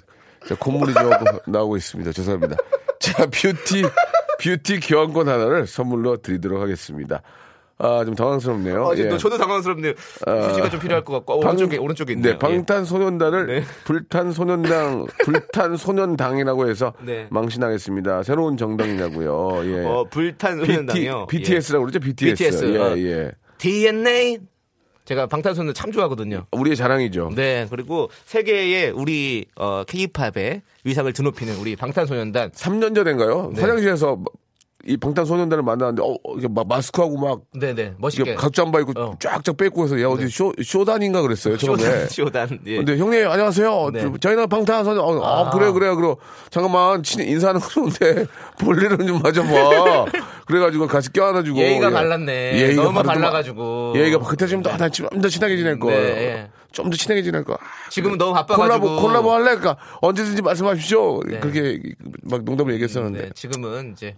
[0.48, 1.10] 자, 콧물이 좀
[1.48, 2.12] 나오고 있습니다.
[2.12, 2.56] 죄송합니다.
[3.00, 3.84] 자, 뷰티,
[4.42, 7.22] 뷰티 교환권 하나를 선물로 드리도록 하겠습니다.
[7.82, 8.88] 아, 좀 당황스럽네요.
[8.90, 9.18] 아, 예.
[9.18, 9.92] 저도 당황스럽네요.
[9.92, 12.34] 휴지가 좀 필요할 것 같고 어, 오른쪽에 오른쪽에 있네요.
[12.34, 13.64] 네, 방탄소년단을 네.
[13.86, 17.28] 불탄소년당, 불탄소년당이라고 해서 네.
[17.30, 18.24] 망신하겠습니다.
[18.24, 19.62] 새로운 정당이냐고요.
[19.64, 19.80] 예.
[19.80, 19.86] 예.
[19.86, 21.28] 어, 불탄 소년당이요.
[21.28, 22.00] BT, BTS라고 그러죠?
[22.00, 22.36] BTS.
[22.36, 22.98] BTS, 예, 어.
[22.98, 23.32] 예.
[23.60, 24.40] DNA
[25.10, 26.46] 제가 방탄소년단 참 좋아하거든요.
[26.52, 27.32] 우리의 자랑이죠.
[27.36, 33.52] 네, 그리고 세계의 우리 어, K-팝의 위상을 드높이는 우리 방탄소년단 3년 전인가요?
[33.56, 33.62] 네.
[33.62, 34.20] 화장실에서
[34.86, 39.16] 이 방탄소년단을 만났는데 어, 이게 막 마스크하고 막 네네 멋있게 각잠바 입고 어.
[39.20, 41.84] 쫙쫙 뺏고 해서 야 어디 쇼 쇼단인가 그랬어요 처음에.
[42.08, 42.08] 쇼단
[42.50, 42.78] 쇼단 예.
[42.78, 43.90] 근데 형님 안녕하세요.
[43.94, 44.12] 네.
[44.22, 45.04] 저희는 방탄소년.
[45.04, 45.50] 어, 아, 아.
[45.50, 46.16] 그래 그래 그래.
[46.50, 48.26] 잠깐만 친 인사하는 건데
[48.60, 50.06] 볼일은 좀 맞아봐.
[50.48, 51.60] 그래가지고 같이 껴안아주고.
[51.60, 51.92] 예의가 예.
[51.92, 52.74] 갈랐네.
[52.76, 53.94] 너무 바로 좀- 갈라가지고.
[53.98, 55.90] 예의가 그때 좀더좀더 친하게 지낼 거.
[55.90, 56.50] 네, 예.
[56.72, 57.58] 좀더 친하게 지낼 거.
[57.90, 59.56] 지금은 너무 바빠가지고 콜라보 콜라보 할래?
[59.58, 61.22] 그러니까 언제든지 말씀하십시오.
[61.28, 61.40] 네.
[61.40, 61.80] 그렇게
[62.24, 64.16] 막 농담을 얘기했었는데 네, 지금은 이제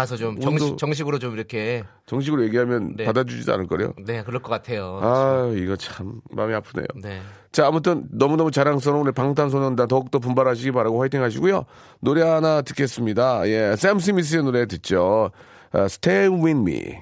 [0.00, 3.04] 가서 좀 정식, 정식으로 좀 이렇게 정식으로 얘기하면 네.
[3.04, 3.92] 받아주지도 않을 거래요.
[4.06, 4.98] 네 그럴 것 같아요.
[5.02, 6.86] 아 이거 참 마음이 아프네요.
[7.02, 7.20] 네.
[7.52, 11.64] 자, 아무튼 너무너무 자랑스러운 우리 방탄소년단 더욱더 분발하시기 바라고 화이팅 하시고요.
[12.00, 13.46] 노래 하나 듣겠습니다.
[13.48, 15.30] 예, 샘 스미스의 노래 듣죠.
[15.72, 16.96] 어, Stay With Me.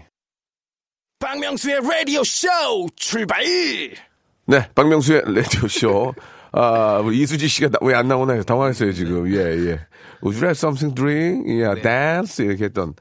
[1.21, 2.49] 박명수의 라디오 쇼
[2.97, 3.43] 출발!
[4.47, 6.15] 네, 박명수의 라디오 쇼.
[6.53, 9.29] 아, 우리 이수지 씨가 왜 안 나오나 해서 당황했어요, 지금.
[9.33, 9.81] 예, 예.
[10.23, 11.45] Would you like something drink?
[11.49, 11.83] 예, 네.
[11.83, 12.45] dance?
[12.45, 12.95] 이렇게 했던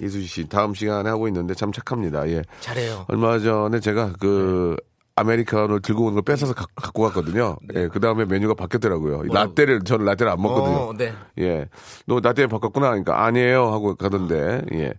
[0.00, 0.48] 이수지 씨.
[0.48, 2.28] 다음 시간에 하고 있는데 참 착합니다.
[2.28, 2.42] 예.
[2.60, 3.04] 잘해요.
[3.08, 4.76] 얼마 전에 제가 그
[5.16, 7.56] 아메리카노를 들고 오는 걸 뺏어서 가- 갖고 갔거든요.
[7.74, 9.22] 예, 그 다음에 메뉴가 바뀌었더라고요.
[9.32, 10.76] 라떼를, 저는 라떼를 안 먹거든요.
[10.76, 11.12] 어, 네.
[11.38, 11.66] 예.
[12.06, 12.88] 너 라떼 바꿨구나.
[12.88, 13.72] 그러니까 아니에요.
[13.72, 14.62] 하고 가던데.
[14.74, 14.92] 예.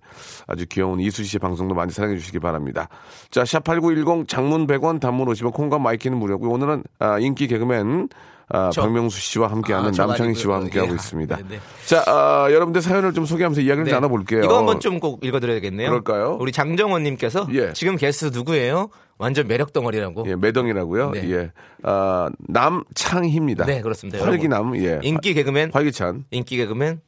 [0.48, 2.88] 아주 귀여운 이수지 씨 방송도 많이 사랑해 주시기 바랍니다.
[3.30, 6.50] 자, 샵8910 장문 100원 단문 50원 콩과 마이케이는 무료고요.
[6.50, 8.08] 오늘은 아, 인기 개그맨
[8.48, 10.58] 아, 저- 박명수 씨와 함께하는 아, 저 남창희 씨와.
[10.58, 10.96] 함께하고 예.
[10.96, 11.36] 있습니다.
[11.38, 11.60] 네, 네.
[11.88, 13.92] 자, 아, 여러분들 사연을 좀 소개하면서 이야기를 네.
[13.92, 14.44] 나눠볼게요.
[14.44, 15.90] 이거 한번 좀 꼭 읽어드려야겠네요.
[15.90, 16.38] 그럴까요?
[16.40, 17.74] 우리 장정원님께서 예.
[17.74, 18.88] 지금 게스트 누구예요?
[19.18, 20.26] 완전 매력 덩어리라고.
[20.28, 21.12] 예, 매덩이라고요.
[21.12, 21.32] 네.
[21.32, 21.52] 예.
[21.84, 23.66] 아, 남창희입니다.
[23.66, 24.24] 네, 그렇습니다.
[24.26, 24.76] 활기남.
[24.78, 25.00] 예.
[25.04, 26.26] 인기 개그맨 활기찬.
[26.32, 27.02] 인기 개그맨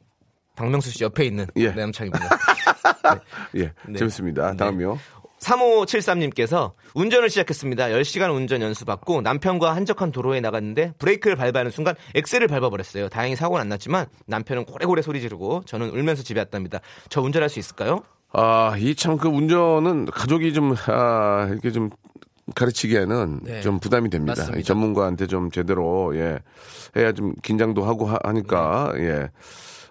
[0.56, 1.70] 박명수 씨 옆에 있는 예.
[1.70, 2.28] 남창입니다.
[3.56, 3.72] 예.
[3.86, 3.98] 네.
[3.98, 4.52] 재밌습니다.
[4.52, 4.56] 네.
[4.56, 4.98] 다음이요.
[5.38, 7.88] 3573님께서 운전을 시작했습니다.
[7.90, 13.08] 10시간 운전 연수 받고 남편과 한적한 도로에 나갔는데 브레이크를 밟아하는 순간 엑셀을 밟아버렸어요.
[13.08, 16.80] 다행히 사고는 안 났지만 남편은 고래고래 소리 지르고 저는 울면서 집에 왔답니다.
[17.08, 18.02] 저 운전할 수 있을까요?
[18.32, 21.90] 아, 이 참 그 운전은 가족이 좀, 아, 이렇게 좀
[22.54, 23.60] 가르치기에는 네.
[23.60, 24.32] 좀 부담이 됩니다.
[24.36, 24.58] 맞습니다.
[24.60, 26.38] 이 전문가한테 좀 제대로, 예,
[26.96, 29.04] 해야 좀 긴장도 하고 하, 니까 네.
[29.04, 29.30] 예.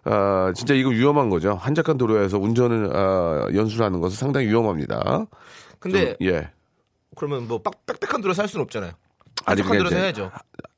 [0.05, 1.55] 아, 진짜 이거 위험한 거죠.
[1.55, 5.25] 한적한 도로에서 운전을, 아, 연수하는 것은 상당히 위험합니다.
[5.79, 6.49] 근데 좀, 예.
[7.15, 8.91] 그러면 뭐 빡, 빽빽한 도로 살 수는 없잖아요.
[9.45, 10.31] 그게 도로에서 해야죠.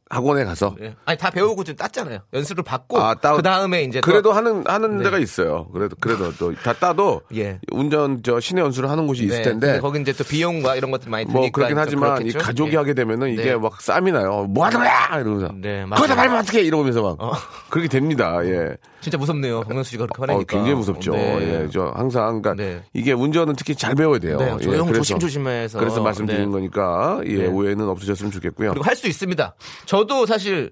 [0.10, 0.76] 학원에 가서.
[0.82, 0.96] 예.
[1.06, 2.20] 아니 다 배우고 좀 땄잖아요.
[2.34, 5.04] 연수를 받고 아, 따- 그 다음에 이제 또- 그래도 하는 하는 네.
[5.04, 5.68] 데가 있어요.
[5.72, 7.60] 그래도 그래도 또 다 따도 예.
[7.72, 10.90] 운전 저 시내 연수를 하는 곳이 있을 네, 텐데 근데 거기 이제 또 비용과 이런
[10.90, 12.26] 것들 많이 드니까 뭐 그렇긴 좀 하지만?
[12.26, 12.78] 이 가족이 예.
[12.78, 13.56] 하게 되면은 이게 네.
[13.56, 14.46] 막 쌈이 나요.
[14.50, 15.54] 뭐 하는 거야 이러면서.
[15.56, 15.86] 네.
[15.88, 17.34] 거기다 밟으면 어떡해 이러면서 막 어.
[17.70, 18.40] 그렇게 됩니다.
[18.46, 18.76] 예.
[19.02, 19.62] 진짜 무섭네요.
[19.62, 20.54] 박명수 씨가 그렇게 어, 화내니까.
[20.58, 21.12] 굉장히 무섭죠.
[21.14, 21.64] 네.
[21.64, 21.70] 예.
[21.72, 22.82] 저 항상 그러니까 네.
[22.94, 24.38] 이게 운전은 특히 잘 배워야 돼요.
[24.38, 25.80] 네, 예, 조용 그래서- 조심조심해서.
[25.80, 26.52] 그래서 말씀드리는 네.
[26.52, 27.46] 거니까 예, 네.
[27.48, 28.72] 오해는 없으셨으면 좋겠고요.
[28.72, 29.54] 그리고 할 수 있습니다.
[29.86, 30.72] 저도 사실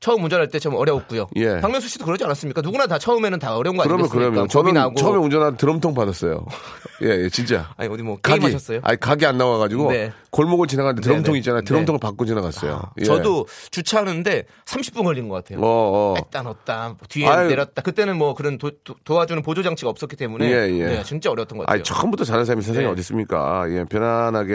[0.00, 1.26] 처음 운전할 때 좀 어려웠고요.
[1.36, 1.60] 예.
[1.60, 2.60] 박명수 씨도 그러지 않았습니까?
[2.62, 4.30] 누구나 다 처음에는 다 어려운 거 그러면 아니겠습니까?
[4.30, 4.94] 그러면 겁이 저는 나고.
[4.96, 6.44] 처음에 운전한 드럼통 받았어요.
[7.02, 7.70] 예, 예, 진짜.
[7.76, 8.80] 아니 어디 뭐 각이, 게임하셨어요?
[8.82, 10.12] 아니 각이 안 나와가지고 네.
[10.30, 11.38] 골목을 지나가는데 드럼통 네, 네.
[11.38, 11.60] 있잖아요.
[11.60, 11.64] 네.
[11.66, 12.82] 드럼통을 받고 지나갔어요.
[13.00, 13.04] 예.
[13.04, 15.60] 저도 주차하는데 30분 걸린 것 같아요.
[15.64, 16.14] 어, 어.
[16.14, 17.48] 뺐다 넣었다 뭐 뒤에 아유.
[17.48, 17.82] 내렸다.
[17.82, 18.70] 그때는 뭐 그런 도,
[19.08, 20.86] 와주는 보조 장치가 없었기 때문에 예, 예.
[20.86, 21.74] 네, 진짜 어려웠던 것 같아요.
[21.74, 22.90] 아니 처음부터 잘하는 사람이 세상에 네.
[22.92, 23.64] 어디 있습니까?
[23.70, 24.54] 예, 편안하게.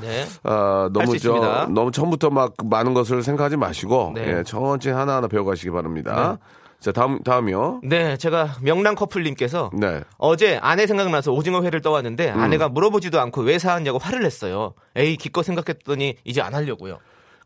[0.00, 0.26] 네.
[0.44, 1.66] 어, 너무 저.
[1.70, 4.38] 너무 처음부터 막 많은 것을 생각하지 마시고 네.
[4.38, 6.38] 예, 천 천히 하나하나 배워가시기 바랍니다.
[6.80, 7.82] 자, 다음, 다음이요.
[7.84, 10.00] 네, 제가 명랑 커플님께서 네.
[10.16, 12.40] 어제 아내 생각나서 오징어 회를 떠왔는데 음.
[12.40, 14.72] 아내가 물어보지도 않고 왜 사왔냐고 화를 냈어요.
[14.96, 16.98] 에이 기껏 생각했더니 이제 안 하려고요.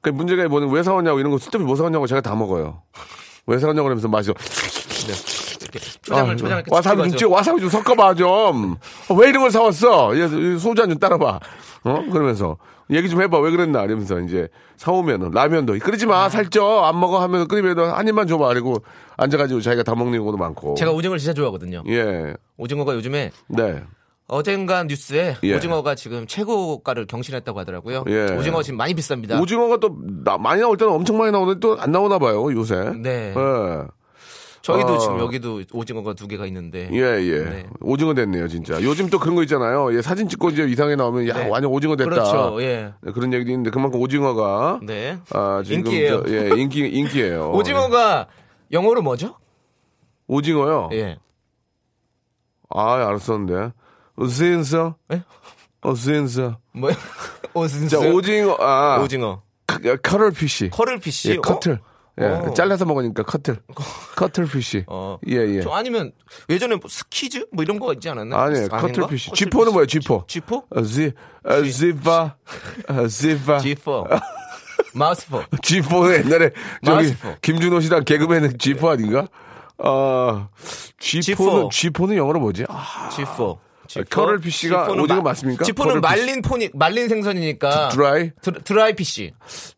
[0.02, 2.82] 그 문제가 뭐는 왜 사왔냐고 이런 거 쓸데없이 뭐 사왔냐고 제가 다 먹어요.
[3.46, 4.32] 왜 사왔냐고 그러면서 마셔.
[5.78, 8.76] 이렇게 초장을 초장을 아, 와사비 좀 와사비 좀 섞어봐 좀.
[9.08, 10.16] 어, 왜 이런 걸 사왔어?
[10.16, 11.40] 얘, 소주 한 잔 따라봐.
[11.84, 12.04] 어?
[12.12, 12.56] 그러면서
[12.90, 13.38] 얘기 좀 해봐.
[13.40, 13.84] 왜 그랬나?
[13.84, 16.08] 이러면서 이제 사오면은 라면도 끓이지 아.
[16.08, 16.28] 마.
[16.28, 16.82] 살쪄.
[16.84, 18.48] 안 먹어 하면서 끓이면 한 입만 줘봐.
[18.48, 18.76] 그리고
[19.16, 20.74] 앉아가지고 자기가 다 먹는 경우도 많고.
[20.74, 21.82] 제가 오징어를 진짜 좋아하거든요.
[21.88, 22.34] 예.
[22.56, 23.82] 오징어가 요즘에 네.
[24.26, 25.54] 어젠가 뉴스에 예.
[25.56, 28.04] 오징어가 지금 최고가를 경신했다고 하더라고요.
[28.08, 28.34] 예.
[28.36, 29.40] 오징어 지금 많이 비쌉니다.
[29.40, 32.50] 오징어가 또 나- 많이 나올 때는 엄청 많이 나오는데 또 안 나오나 봐요.
[32.52, 32.74] 요새.
[33.02, 33.34] 네.
[33.36, 33.82] 예.
[34.64, 34.98] 저희도 어.
[34.98, 36.88] 지금 여기도 오징어가 두 개가 있는데.
[36.90, 37.44] 예, 예.
[37.44, 37.66] 네.
[37.82, 38.82] 오징어 됐네요, 진짜.
[38.82, 39.94] 요즘 또 그런 거 있잖아요.
[39.94, 41.48] 예, 사진 찍고 이제 이상하게 나오면, 야, 네.
[41.50, 42.08] 완전 오징어 됐다.
[42.08, 42.62] 그렇죠.
[42.62, 42.94] 예.
[43.02, 45.18] 네, 그런 얘기도 있는데, 그만큼 오징어가, 네.
[45.34, 45.80] 아, 지금.
[45.80, 46.24] 인기예요.
[46.24, 47.50] 저, 예, 인기, 인기예요.
[47.54, 48.26] 오징어가
[48.72, 49.34] 영어로 뭐죠?
[50.28, 50.88] 오징어요?
[50.92, 51.18] 예.
[52.70, 53.72] 아, 알았었는데.
[54.16, 54.96] 어스인서?
[55.12, 55.22] 예?
[55.82, 56.56] 어스인서?
[56.72, 56.90] 뭐?
[57.52, 57.88] 오징어.
[57.88, 58.98] 자, 오징어, 아.
[59.02, 59.42] 오징어.
[60.02, 60.70] 커럴피쉬.
[60.70, 61.32] 커를피쉬.
[61.32, 61.80] 예, 커틀.
[62.20, 62.54] 예, 어.
[62.54, 63.58] 잘라서 먹으니까 커틀.
[64.16, 64.84] 커틀피쉬.
[64.86, 65.18] 어.
[65.28, 65.60] 예, 예.
[65.62, 66.12] 저 아니면
[66.48, 68.40] 예전에 뭐 스키즈 뭐 이런 거 있지 않았나?
[68.40, 68.54] 아니?
[68.68, 68.70] 커틀피쉬.
[69.00, 69.30] 커틀피쉬.
[69.32, 70.24] 쥐포는 뭐예요, 쥐포?
[70.28, 70.64] 쥐포?
[70.70, 72.36] 어, 지, 어, 지파.
[72.88, 73.58] 어, 지파.
[73.58, 74.20] G4.
[74.94, 75.42] 마우스포.
[75.42, 76.50] G4는 옛날에
[76.84, 77.34] 저기 마우스포.
[77.42, 79.26] 김준호 씨랑 개그맨 G4 아닌가?
[79.78, 80.48] 아
[81.00, 81.92] G4는 G4.
[81.92, 82.64] G4는 영어로 뭐지?
[82.68, 83.08] 아,
[83.88, 84.10] G4.
[84.10, 85.64] 커럴 피쉬가 오징어 맞습니까?
[85.64, 89.32] G4는 커럴 말린 포니 말린 생선이니까 드라이 드, 드라이 피쉬.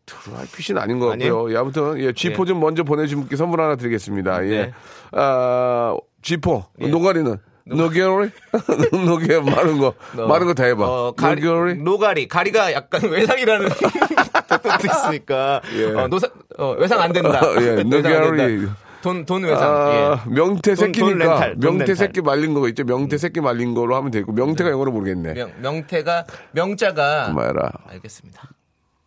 [0.05, 1.07] 드라이 피쉬는 아닌 것?
[1.07, 1.51] 같고요.
[1.53, 4.45] 예, 아무튼 예, G4 좀 먼저 보내주신 분께 선물 하나 드리겠습니다.
[4.45, 4.73] 예, 네.
[5.11, 7.37] 아 G4 노가리는
[7.69, 8.29] 노게리
[9.05, 10.85] 노게 마른 거 어, 마른 거 다 해봐.
[10.87, 12.27] 어, 가리, 노게리 노가리.
[12.29, 13.67] 가리가 약간 외상이라는
[14.47, 15.61] 뜻도 있으니까.
[15.75, 15.85] 예.
[15.93, 17.41] 어, 노사, 어, 외상 안 된다.
[17.59, 18.67] 예, 외상 안 노게리.
[19.07, 19.63] 돈, 돈 외상.
[19.63, 20.29] 아, 예.
[20.29, 21.89] 명태 돈, 돈 새끼니까 렌탈, 돈 명태 렌탈.
[21.91, 21.95] 음.
[21.95, 22.83] 새끼 말린 거 있죠.
[22.83, 25.33] 명태 새끼 말린 거로 하면 되고 명태가 영어로 모르겠네.
[25.33, 27.29] 명, 명태가, 명자가.
[27.29, 27.71] 뭐야라.
[27.87, 28.49] 알겠습니다.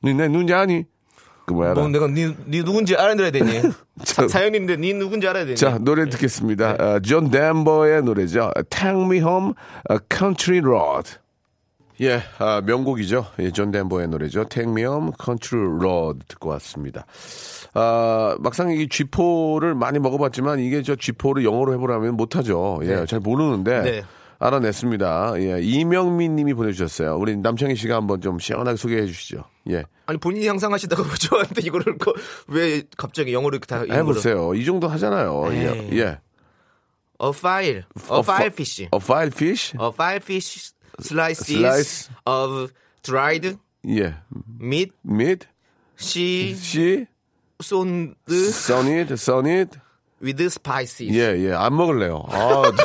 [0.03, 0.85] 니내 눈이 아니?
[1.47, 1.75] 그 뭐야라.
[1.81, 3.63] 뭐 내가 니, 니 누군지 알아들어야 되니?
[4.05, 5.57] 자, 사연인데 니 누군지 알아야 되니?
[5.57, 6.77] 자, 노래 듣겠습니다.
[6.79, 8.53] 어, 존 덴버의 노래죠.
[8.71, 9.53] Take Me Home,
[9.91, 11.11] a Country Road.
[12.01, 13.27] 예, 아, 명곡이죠.
[13.41, 14.45] 예, 존 덴버의 노래죠.
[14.49, 17.05] Take Me Home, Country Road 듣고 왔습니다.
[17.75, 22.81] 아, 막상 이 쥐포를 많이 먹어봤지만 이게 저 쥐포를 영어로 해보라면 못하죠.
[22.85, 23.83] 예, 잘 모르는데.
[23.83, 24.03] 네.
[24.43, 25.35] 알아냈습니다.
[25.37, 27.19] 예, 이명민 님이 보내주셨어요.
[27.19, 29.45] 우리 남창희 씨가 한번 좀 시원하게 소개해 주시죠.
[29.69, 29.85] 예.
[30.07, 32.15] 아니 본인이 항상 하시다가 저한테 이거를 그-
[32.49, 34.55] 왜 갑자기 영어로 이렇게 다 해보세요.
[34.55, 35.45] 이 정도 하잖아요.
[35.53, 35.89] 예.
[35.93, 35.99] 에이.
[36.01, 36.19] 예.
[37.20, 39.74] A file, a A file fi- fish, A file fish?
[39.80, 42.10] a file fish slices Slice.
[42.26, 42.72] of
[43.04, 44.16] dried 예.
[44.60, 44.92] meat.
[45.04, 45.48] meat,
[45.98, 47.08] She she,
[47.62, 49.80] soned sunit, sunit.
[50.22, 51.10] with spices.
[51.16, 51.54] 예, 예.
[51.54, 52.26] 안 먹을래요.
[52.30, 52.78] 아, 아니,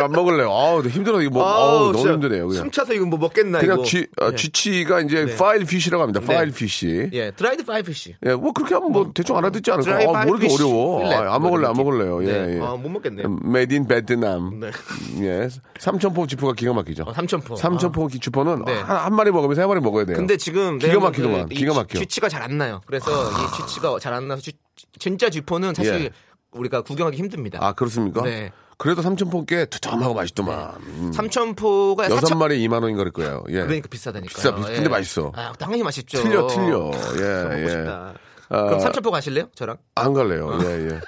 [0.00, 0.50] 안 먹을래요.
[0.50, 1.20] 아우, 힘들어.
[1.20, 2.48] 이거 뭐, 아우, 너무 힘드네요.
[2.48, 2.62] 그냥.
[2.64, 3.84] 숨차서 이거 뭐 먹겠나 그냥 이거.
[3.84, 4.34] 쥐, 아, 예.
[4.34, 5.36] 쥐치가 이제 네.
[5.36, 6.20] Filefish라고 합니다.
[6.20, 6.26] 네.
[6.26, 7.10] Filefish.
[7.12, 8.14] 예, dried filefish.
[8.24, 10.20] 예, 뭐 그렇게 하면 뭐 대충 알아듣지 않을까?
[10.20, 11.12] 아, 뭐 이렇게 어려워.
[11.12, 11.74] 아, 안뭐 먹을래, 안.
[11.74, 12.22] 먹을래요.
[12.24, 12.56] 예, 네.
[12.56, 12.60] 예.
[12.60, 13.28] 아, 못 먹겠네요.
[13.44, 14.60] Made in 베트남.
[14.60, 14.70] 네.
[15.22, 15.48] 예.
[15.78, 17.04] 삼천포 지포가 기가 막히죠.
[17.06, 17.56] 어, 삼천포.
[17.56, 18.74] 삼천포 기 지포는 네.
[18.80, 20.16] 한, 한 마리 먹으면 세 마리 먹어야 돼요.
[20.16, 21.48] 근데 지금 기가 내가 막히더만.
[21.48, 21.98] 그 기가 이 막혀.
[21.98, 22.80] 쥐- 쥐치가 잘 안 나요.
[22.86, 24.52] 그래서 이 쥐치가 잘 안 나서 쥐-
[24.98, 26.10] 진짜 쥐포는 사실 예.
[26.52, 27.58] 우리가 구경하기 힘듭니다.
[27.62, 28.22] 아, 그렇습니까?
[28.22, 28.50] 네.
[28.78, 30.74] 그래도 삼천포께 두툼하고 맛있더만.
[30.80, 31.12] 음.
[31.12, 33.44] 삼천포가 여섯 사천- 마리 2만 원인 걸 거예요.
[33.48, 33.60] 예.
[33.62, 34.34] 그러니까 비싸다니까.
[34.34, 34.68] 비싸, 비싸.
[34.72, 35.30] 근데 맛있어.
[35.34, 36.22] 아, 당연히 맛있죠.
[36.22, 36.90] 틀려, 틀려.
[37.18, 37.86] 예, 예.
[37.88, 38.14] 아,
[38.48, 39.48] 그럼 삼천포 가실래요?
[39.54, 39.76] 저랑?
[39.94, 40.58] 안 갈래요.
[40.62, 41.00] 예, 예.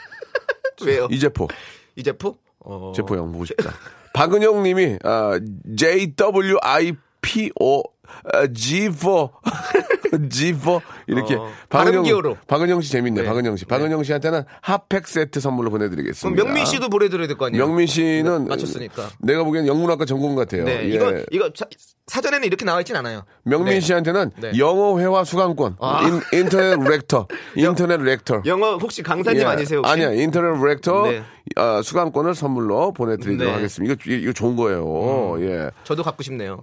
[0.87, 1.09] 왜요?
[1.11, 1.48] 이재포.
[1.96, 2.37] 이제포?
[2.61, 2.92] 어.
[2.94, 3.72] 제포 형 보고 싶다.
[4.14, 5.38] 박은영 님이, 아,
[5.77, 9.31] JWIPO, 아, G4.
[10.14, 10.81] G4.
[11.07, 11.35] 이렇게.
[11.35, 12.37] 어, 기호로.
[12.46, 13.22] 박은영 씨 재밌네.
[13.22, 13.27] 네.
[13.29, 13.64] 박은영 씨.
[13.64, 13.68] 네.
[13.68, 16.42] 박은영 씨한테는 핫팩 세트 선물로 그럼 보내드리겠습니다.
[16.44, 17.66] 명민 씨도 보내드려야 될 거 아니에요?
[17.66, 18.44] 명민 씨는.
[18.44, 19.09] 네, 맞췄으니까.
[19.20, 20.64] 내가 보기엔 영문학과 전공 같아요.
[20.64, 20.88] 네, 예.
[20.94, 21.66] 이거 이거 사,
[22.07, 23.24] 사전에는 이렇게 나와 있진 않아요.
[23.44, 23.81] 명민 네.
[23.81, 24.53] 씨한테는 네.
[24.59, 26.20] 영어 회화 수강권, 아.
[26.33, 28.42] 인, 터넷 lecture, 인터넷 lecture.
[28.46, 29.44] 영어 혹시 강사님 예.
[29.46, 29.79] 아니세요?
[29.81, 29.92] 혹시?
[29.92, 31.22] 아니야, 인터넷 렉터 네.
[31.57, 33.55] 아, 수강권을 선물로 보내드리도록 네.
[33.55, 33.94] 하겠습니다.
[34.07, 35.37] 이거, 이거 좋은 거예요.
[35.40, 35.70] 예.
[35.85, 36.62] 저도 갖고 싶네요.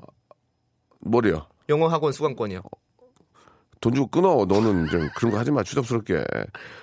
[1.01, 1.45] 뭐래요?
[1.69, 2.61] 영어 학원 수강권이요.
[3.79, 4.45] 돈 주고 끊어.
[4.45, 5.63] 너는 좀 그런 거 하지 마.
[5.63, 6.23] 추잡스럽게.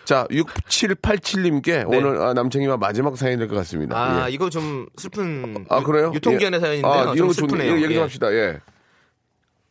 [0.04, 3.94] 자, 6787님께 오늘 아, 남창희와 마지막 사연이 될것 같습니다.
[3.94, 4.20] 네.
[4.22, 4.32] 아 예.
[4.32, 6.10] 이거 좀 슬픈 아, 그래요?
[6.12, 6.60] 유통기한의 예.
[6.60, 6.92] 사연인데요.
[6.92, 7.32] 아, 좀 이런.
[7.32, 7.70] 슬프네요.
[7.70, 8.00] 이거 얘기 좀 예.
[8.00, 8.32] 합시다.
[8.32, 8.60] 예.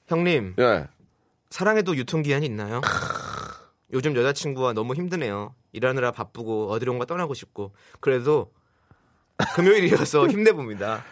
[0.07, 0.88] 형님 예.
[1.49, 2.79] 사랑에도 유통기한이 있나요?
[3.91, 5.53] 요즘 여자친구와 너무 힘드네요.
[5.73, 8.51] 일하느라 바쁘고 어디론가 떠나고 싶고 그래도
[9.55, 11.03] 금요일이어서 힘내봅니다.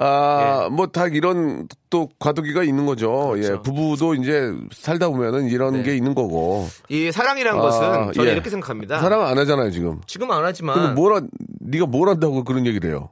[0.00, 3.30] 아, 뭐다 이런 또 과도기가 있는 거죠.
[3.32, 3.54] 그렇죠.
[3.54, 5.82] 예, 부부도 이제 살다 보면은 이런 네.
[5.82, 6.68] 게 있는 거고.
[6.88, 8.32] 이 사랑이란 아, 것은 저는 예.
[8.32, 9.00] 이렇게 생각합니다.
[9.00, 10.00] 사랑 안 하잖아요, 지금.
[10.06, 11.22] 지금 안 하지만 근데 뭐라,
[11.60, 13.10] 네가 뭘 한다고 그런 얘기를 해요?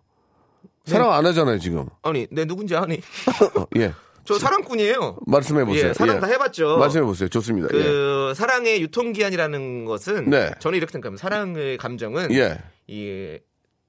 [0.85, 1.87] 사랑 안 하잖아요, 지금.
[2.03, 3.01] 아니 내 누군지 아니?
[3.59, 3.93] 어, 예.
[4.25, 5.19] 저 사랑꾼이에요.
[5.27, 5.89] 말씀해 보세요.
[5.89, 6.79] 예, 사랑 다 해봤죠.
[6.79, 7.29] 말씀해 보세요.
[7.29, 7.69] 좋습니다.
[7.69, 10.53] 그 사랑의 유통기한이라는 것은 네.
[10.61, 11.21] 저는 이렇게 생각합니다.
[11.21, 12.37] 사랑의 감정은 예.
[12.39, 12.59] 예.
[12.89, 13.39] 이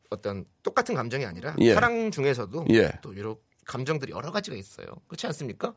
[0.09, 1.73] 어떤 똑같은 감정이 아니라 예.
[1.73, 2.91] 사랑 중에서도 예.
[3.01, 4.87] 또 이런 감정들이 여러 가지가 있어요.
[5.07, 5.73] 그렇지 않습니까?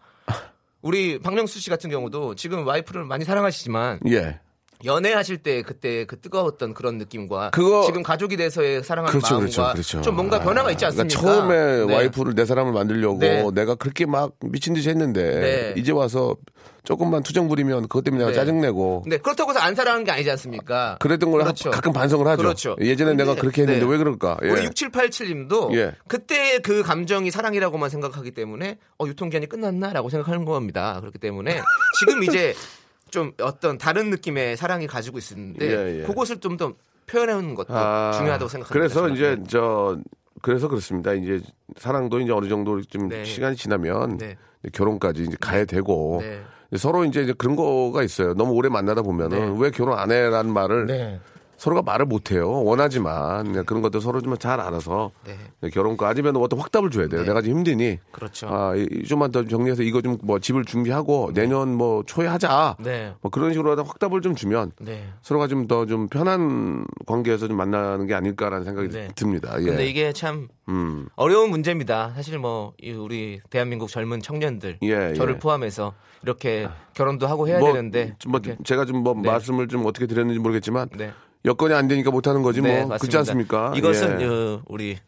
[0.82, 4.40] 우리 박명수 씨 같은 경우도 지금 와이프를 많이 사랑하시지만 예.
[4.84, 9.72] 연애하실 때 그때 그 뜨거웠던 그런 느낌과 그거- 지금 가족이 돼서의 사랑하는 그렇죠, 마음과 그렇죠,
[9.72, 10.00] 그렇죠.
[10.02, 11.20] 좀 뭔가 변화가 있지 그러니까 않습니까?
[11.20, 11.94] 처음에 네.
[11.94, 13.44] 와이프를 내 사람을 만들려고 네.
[13.54, 15.74] 내가 그렇게 막 미친 듯이 했는데 네.
[15.76, 16.36] 이제 와서
[16.82, 18.36] 조금만 투정 부리면 그것 때문에 내가 네.
[18.36, 20.96] 짜증내고 네, 그렇다고 해서 안 사랑하는 게 아니지 않습니까?
[21.00, 21.68] 그랬던 걸 그렇죠.
[21.68, 22.42] 하- 가끔 반성을 하죠.
[22.42, 22.76] 그렇죠.
[22.80, 23.90] 예전에 내가 근데- 그렇게 했는데 네.
[23.90, 24.38] 왜 그럴까?
[24.44, 24.48] 예.
[24.48, 25.92] 우리 6787님도 예.
[26.08, 30.96] 그때 그 감정이 사랑이라고만 생각하기 때문에 어, 유통기한이 끝났나라고 생각하는 겁니다.
[31.00, 31.60] 그렇기 때문에
[32.00, 32.54] 지금 이제
[33.10, 36.02] 좀 어떤 다른 느낌의 사랑이 가지고 있는데 예, 예.
[36.06, 36.74] 그것을 좀 더
[37.10, 38.72] 표현하는 것도 아, 중요하다고 생각합니다.
[38.72, 39.14] 그래서 저는.
[39.14, 39.98] 이제 저
[40.42, 41.12] 그래서 그렇습니다.
[41.12, 41.40] 이제
[41.76, 43.24] 사랑도 이제 어느 정도 좀 네.
[43.24, 44.36] 시간이 지나면 네.
[44.62, 46.42] 이제 결혼까지 이제 가야 되고 네.
[46.78, 48.34] 서로 이제 이제 그런 거가 있어요.
[48.34, 51.20] 너무 오래 만나다 보면은 왜 결혼 안 해라는 말을 네.
[51.60, 52.50] 서로가 말을 못 해요.
[52.64, 55.68] 원하지만 그런 것도 서로 좀 잘 알아서 네.
[55.68, 57.22] 결혼까지면 어떤 확답을 줘야 돼요.
[57.24, 58.48] 내가 지금 힘드니 그렇죠.
[58.48, 62.76] 아, 이- 좀만 더 정리해서 이거 좀 뭐 집을 준비하고 내년 뭐 초에 하자.
[62.80, 63.12] 네.
[63.20, 65.06] 뭐 그런 식으로 하다 확답을 좀 주면 네.
[65.20, 69.08] 서로가 좀더좀 편한 관계에서 좀 만나는 게 아닐까라는 생각이 네.
[69.14, 69.56] 듭니다.
[69.60, 69.64] 예.
[69.66, 71.08] 근데 이게 참 음.
[71.16, 72.12] 어려운 문제입니다.
[72.14, 75.38] 사실 뭐이 우리 대한민국 젊은 청년들 예, 저를 예.
[75.38, 75.92] 포함해서
[76.22, 79.30] 이렇게 결혼도 하고 해야 뭐, 되는데 좀뭐 제가 좀뭐 네.
[79.30, 81.12] 말씀을 좀 어떻게 드렸는지 모르겠지만 네.
[81.44, 83.18] 여건이 안 되니까 못 하는 거지 네, 뭐 그렇지 맞습니다.
[83.18, 83.72] 않습니까?
[83.76, 84.26] 이것은 예.
[84.26, 84.98] 어, 우리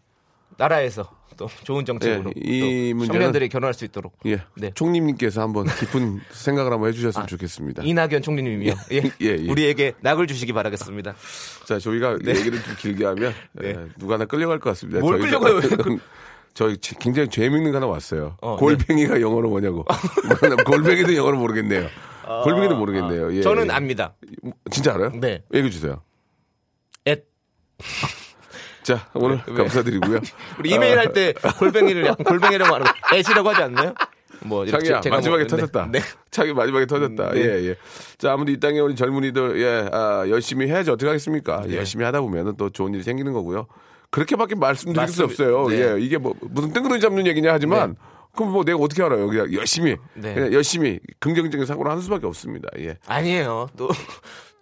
[0.57, 2.67] 나라에서 또 좋은 정책으로 예, 이또
[2.99, 4.41] 문제는- 청년들이 결혼할 수 있도록 예.
[4.57, 4.71] 네.
[4.75, 7.83] 총리님께서 한번 깊은 생각을 한번 해주셨으면 좋겠습니다.
[7.85, 8.75] 이낙연 총리님이요.
[8.93, 8.97] 예.
[8.99, 9.51] 예, 예.
[9.51, 11.15] 우리에게 낙을 주시기 바라겠습니다.
[11.67, 13.69] 자, 저희가 얘기를 좀 길게 하면 네.
[13.69, 15.01] 예, 누가 하나 끌려갈 것 같습니다.
[15.01, 15.61] 뭘 저희가- 끌려가요?
[16.55, 18.37] 저희 지- 굉장히 재밌는 거 하나 왔어요.
[18.43, 19.87] 어, 골뱅이가 영어로 뭐냐고.
[20.67, 21.89] 골뱅이도 영어로 모르겠네요.
[22.45, 23.35] 골뱅이도 모르겠네요.
[23.35, 23.73] 예, 아, 저는 예.
[23.73, 24.15] 압니다.
[24.71, 25.13] 진짜 알아요?
[25.19, 25.43] 네.
[25.55, 26.03] 얘기해 주세요.
[27.83, 28.09] 앳.
[28.83, 29.55] 자, 오늘 왜?
[29.55, 30.21] 감사드리고요.
[30.59, 33.95] 우리 이메일 할 때 골뱅이를 골뱅이라고 하는 애지라고 하지 않나요?
[34.45, 35.47] 뭐 자기야 마지막에 뭐- 네.
[35.47, 35.89] 터졌다.
[35.93, 36.01] 네.
[36.33, 37.31] 자기 마지막에 터졌다.
[37.33, 37.41] 네.
[37.41, 37.77] 예 예.
[38.19, 41.63] 자 아무튼 이 땅에 우리 젊은이들 예 아, 열심히 해야지 어떻게 하겠습니까?
[41.71, 43.67] 열심히 하다 보면은 또 좋은 일이 생기는 거고요.
[44.11, 45.45] 그렇게밖에 말씀드릴 수 맞습니다.
[45.45, 45.69] 없어요.
[45.69, 45.95] 네.
[45.95, 47.95] 예 이게 뭐 무슨 뜬구름 잡는 얘기냐 하지만
[48.35, 49.29] 그럼 뭐 내가 어떻게 알아요?
[49.29, 50.35] 그냥 열심히 네.
[50.35, 52.69] 그냥 열심히 긍정적인 사고를 하는 수밖에 없습니다.
[52.79, 52.97] 예.
[53.07, 53.69] 아니에요.
[53.77, 53.91] 또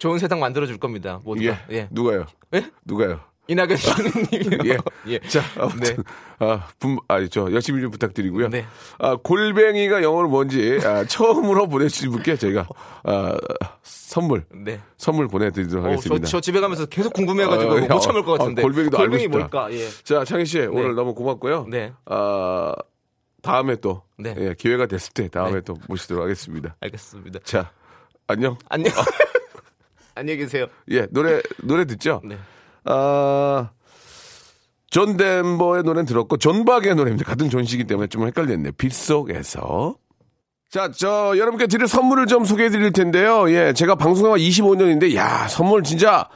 [0.01, 1.21] 좋은 세상 만들어 줄 겁니다.
[1.25, 1.59] 모두가.
[1.71, 1.77] 예.
[1.77, 1.89] 예.
[1.91, 2.25] 누가요?
[2.55, 2.65] 예?
[2.87, 3.21] 누가요?
[3.49, 4.75] 이낙연 총리님이요.
[5.09, 5.13] 예.
[5.13, 5.19] 예.
[5.29, 6.03] 자, 아무튼, 네.
[6.39, 8.49] 아, 분, 아, 저, 열심히 좀 부탁드리고요.
[8.49, 8.65] 네.
[8.99, 12.67] 아, 골뱅이가 영어로 뭔지, 아, 처음으로 보내주신 분께 저희가,
[13.05, 13.37] 아,
[13.83, 14.81] 선물, 네.
[14.97, 16.27] 선물 보내드리도록 어, 저, 하겠습니다.
[16.29, 18.63] 저 집에 가면서 계속 궁금해가지고 어, 못 참을 것 어, 같은데.
[18.63, 19.39] 골뱅이도 알고 골뱅이 싶다.
[19.39, 19.73] 뭘까?
[19.73, 19.87] 예.
[20.03, 21.67] 자, 창희 씨, 오늘 너무 고맙고요.
[21.69, 21.93] 네.
[22.07, 22.73] 아,
[23.43, 24.35] 다음에 또, 네.
[24.39, 25.61] 예, 기회가 됐을 때 다음에 네.
[25.61, 26.75] 또 모시도록 하겠습니다.
[26.81, 27.41] 알겠습니다.
[27.43, 27.71] 자,
[28.29, 28.57] 안녕.
[28.71, 28.93] 안녕.
[30.21, 30.67] 안녕히 계세요.
[30.91, 32.21] 예, 노래, 노래 듣죠?
[32.23, 32.37] 네.
[32.85, 33.71] 아,
[34.91, 37.27] 존 덴버의 노래는 들었고, 존 박의 노래입니다.
[37.27, 38.73] 같은 존 씨기 때문에 좀 헷갈렸네.
[38.73, 39.97] 빗속에서.
[40.69, 43.51] 자, 저, 여러분께 드릴 선물을 좀 소개해 드릴 텐데요.
[43.51, 46.29] 예, 제가 방송한 25년인데, 야, 선물 진짜,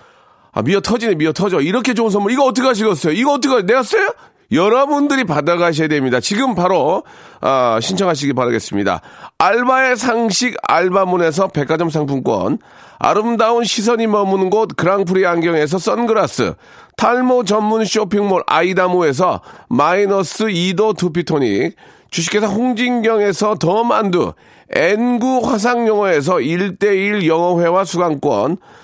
[0.52, 1.60] 아, 미어 터지네, 미어 터져.
[1.60, 3.12] 이렇게 좋은 선물, 이거 어떻게 하시겠어요?
[3.12, 4.08] 이거 어떻게, 내가 써요?
[4.54, 6.20] 여러분들이 받아가셔야 됩니다.
[6.20, 7.02] 지금 바로,
[7.40, 9.00] 아, 신청하시기 바라겠습니다.
[9.38, 12.58] 알바의 상식 알바몬에서 백화점 상품권,
[12.98, 16.54] 아름다운 시선이 머무는 곳 그랑프리 안경에서 선글라스,
[16.96, 21.76] 탈모 전문 쇼핑몰 아이다모에서 마이너스 2도 두피토닉,
[22.10, 24.32] 주식회사 홍진경에서 더 만두,
[24.70, 28.56] N구 화상영어에서 1대1 영어회화 수강권,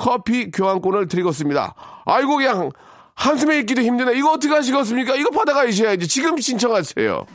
[0.00, 1.74] 커피 교환권을 드리겠습니다.
[2.06, 2.70] 아이고 그냥
[3.14, 4.14] 한숨에 있기도 힘드네.
[4.16, 5.14] 이거 어떻게 하시겠습니까?
[5.14, 6.08] 이거 받아가셔야지.
[6.08, 7.26] 지금 신청하세요.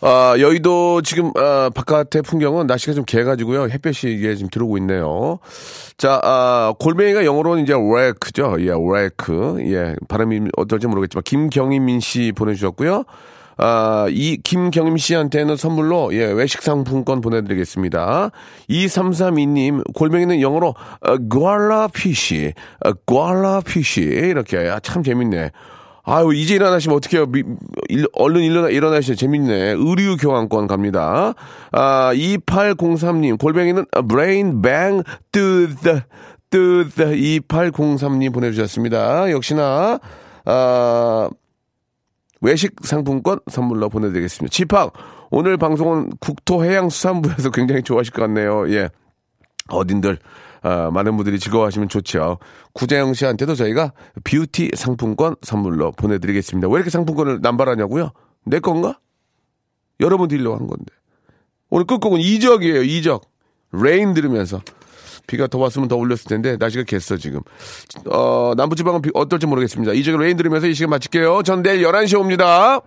[0.00, 3.68] 아, 여의도 지금 아, 바깥의 풍경은 날씨가 좀 개가지고요.
[3.68, 5.40] 햇볕이 이게 지금 들어오고 있네요.
[5.96, 8.58] 자, 아, 골뱅이가 영어로는 이제 whelk죠.
[8.60, 9.56] 예, whelk.
[9.72, 13.04] 예, 발음이 어떨지 모르겠지만 김경희민 씨 보내주셨고요.
[13.60, 18.30] 아, 이 김경임 씨한테는 선물로 예, 외식 상품권 보내드리겠습니다.
[18.70, 25.50] 2332님 골뱅이는 영어로 어, 구알라 fish, 어, 구알라 fish 이렇게 아, 참 재밌네.
[26.10, 27.26] 아유, 이제 일어나시면 어떡해요.
[27.26, 27.42] 미,
[27.90, 29.14] 일, 얼른 일어나, 일어나시죠.
[29.14, 29.74] 재밌네.
[29.76, 31.34] 의류 교환권 갑니다.
[31.70, 36.00] 아, 2803님, 골뱅이는 brain bang tooth,
[36.48, 39.30] tooth, 2803님 보내주셨습니다.
[39.30, 40.00] 역시나,
[40.46, 41.28] 아,
[42.40, 44.50] 외식 상품권 선물로 보내드리겠습니다.
[44.50, 44.88] 지팡,
[45.30, 48.66] 오늘 방송은 국토해양수산부에서 굉장히 좋아하실 것 같네요.
[48.72, 48.88] 예.
[49.68, 50.18] 어딘들
[50.62, 52.38] 아, 많은 분들이 즐거워하시면 좋죠.
[52.72, 53.92] 구재영 씨한테도 저희가
[54.24, 56.68] 뷰티 상품권 선물로 보내드리겠습니다.
[56.68, 58.10] 왜 이렇게 상품권을 남발하냐고요?
[58.44, 58.98] 내 건가?
[60.00, 60.86] 여러분 드리려고 한 건데.
[61.70, 62.82] 오늘 끝곡은 이적이에요.
[62.82, 63.22] 이적.
[63.72, 64.60] Rain 들으면서.
[65.26, 67.40] 비가 더 왔으면 더 올렸을 텐데 날씨가 갰어 지금.
[68.06, 69.92] 어, 남부지방은 비 어떨지 모르겠습니다.
[69.92, 71.42] 이적의 Rain 들으면서 이 시간 마칠게요.
[71.42, 72.80] 전 내일 11시에 옵니다.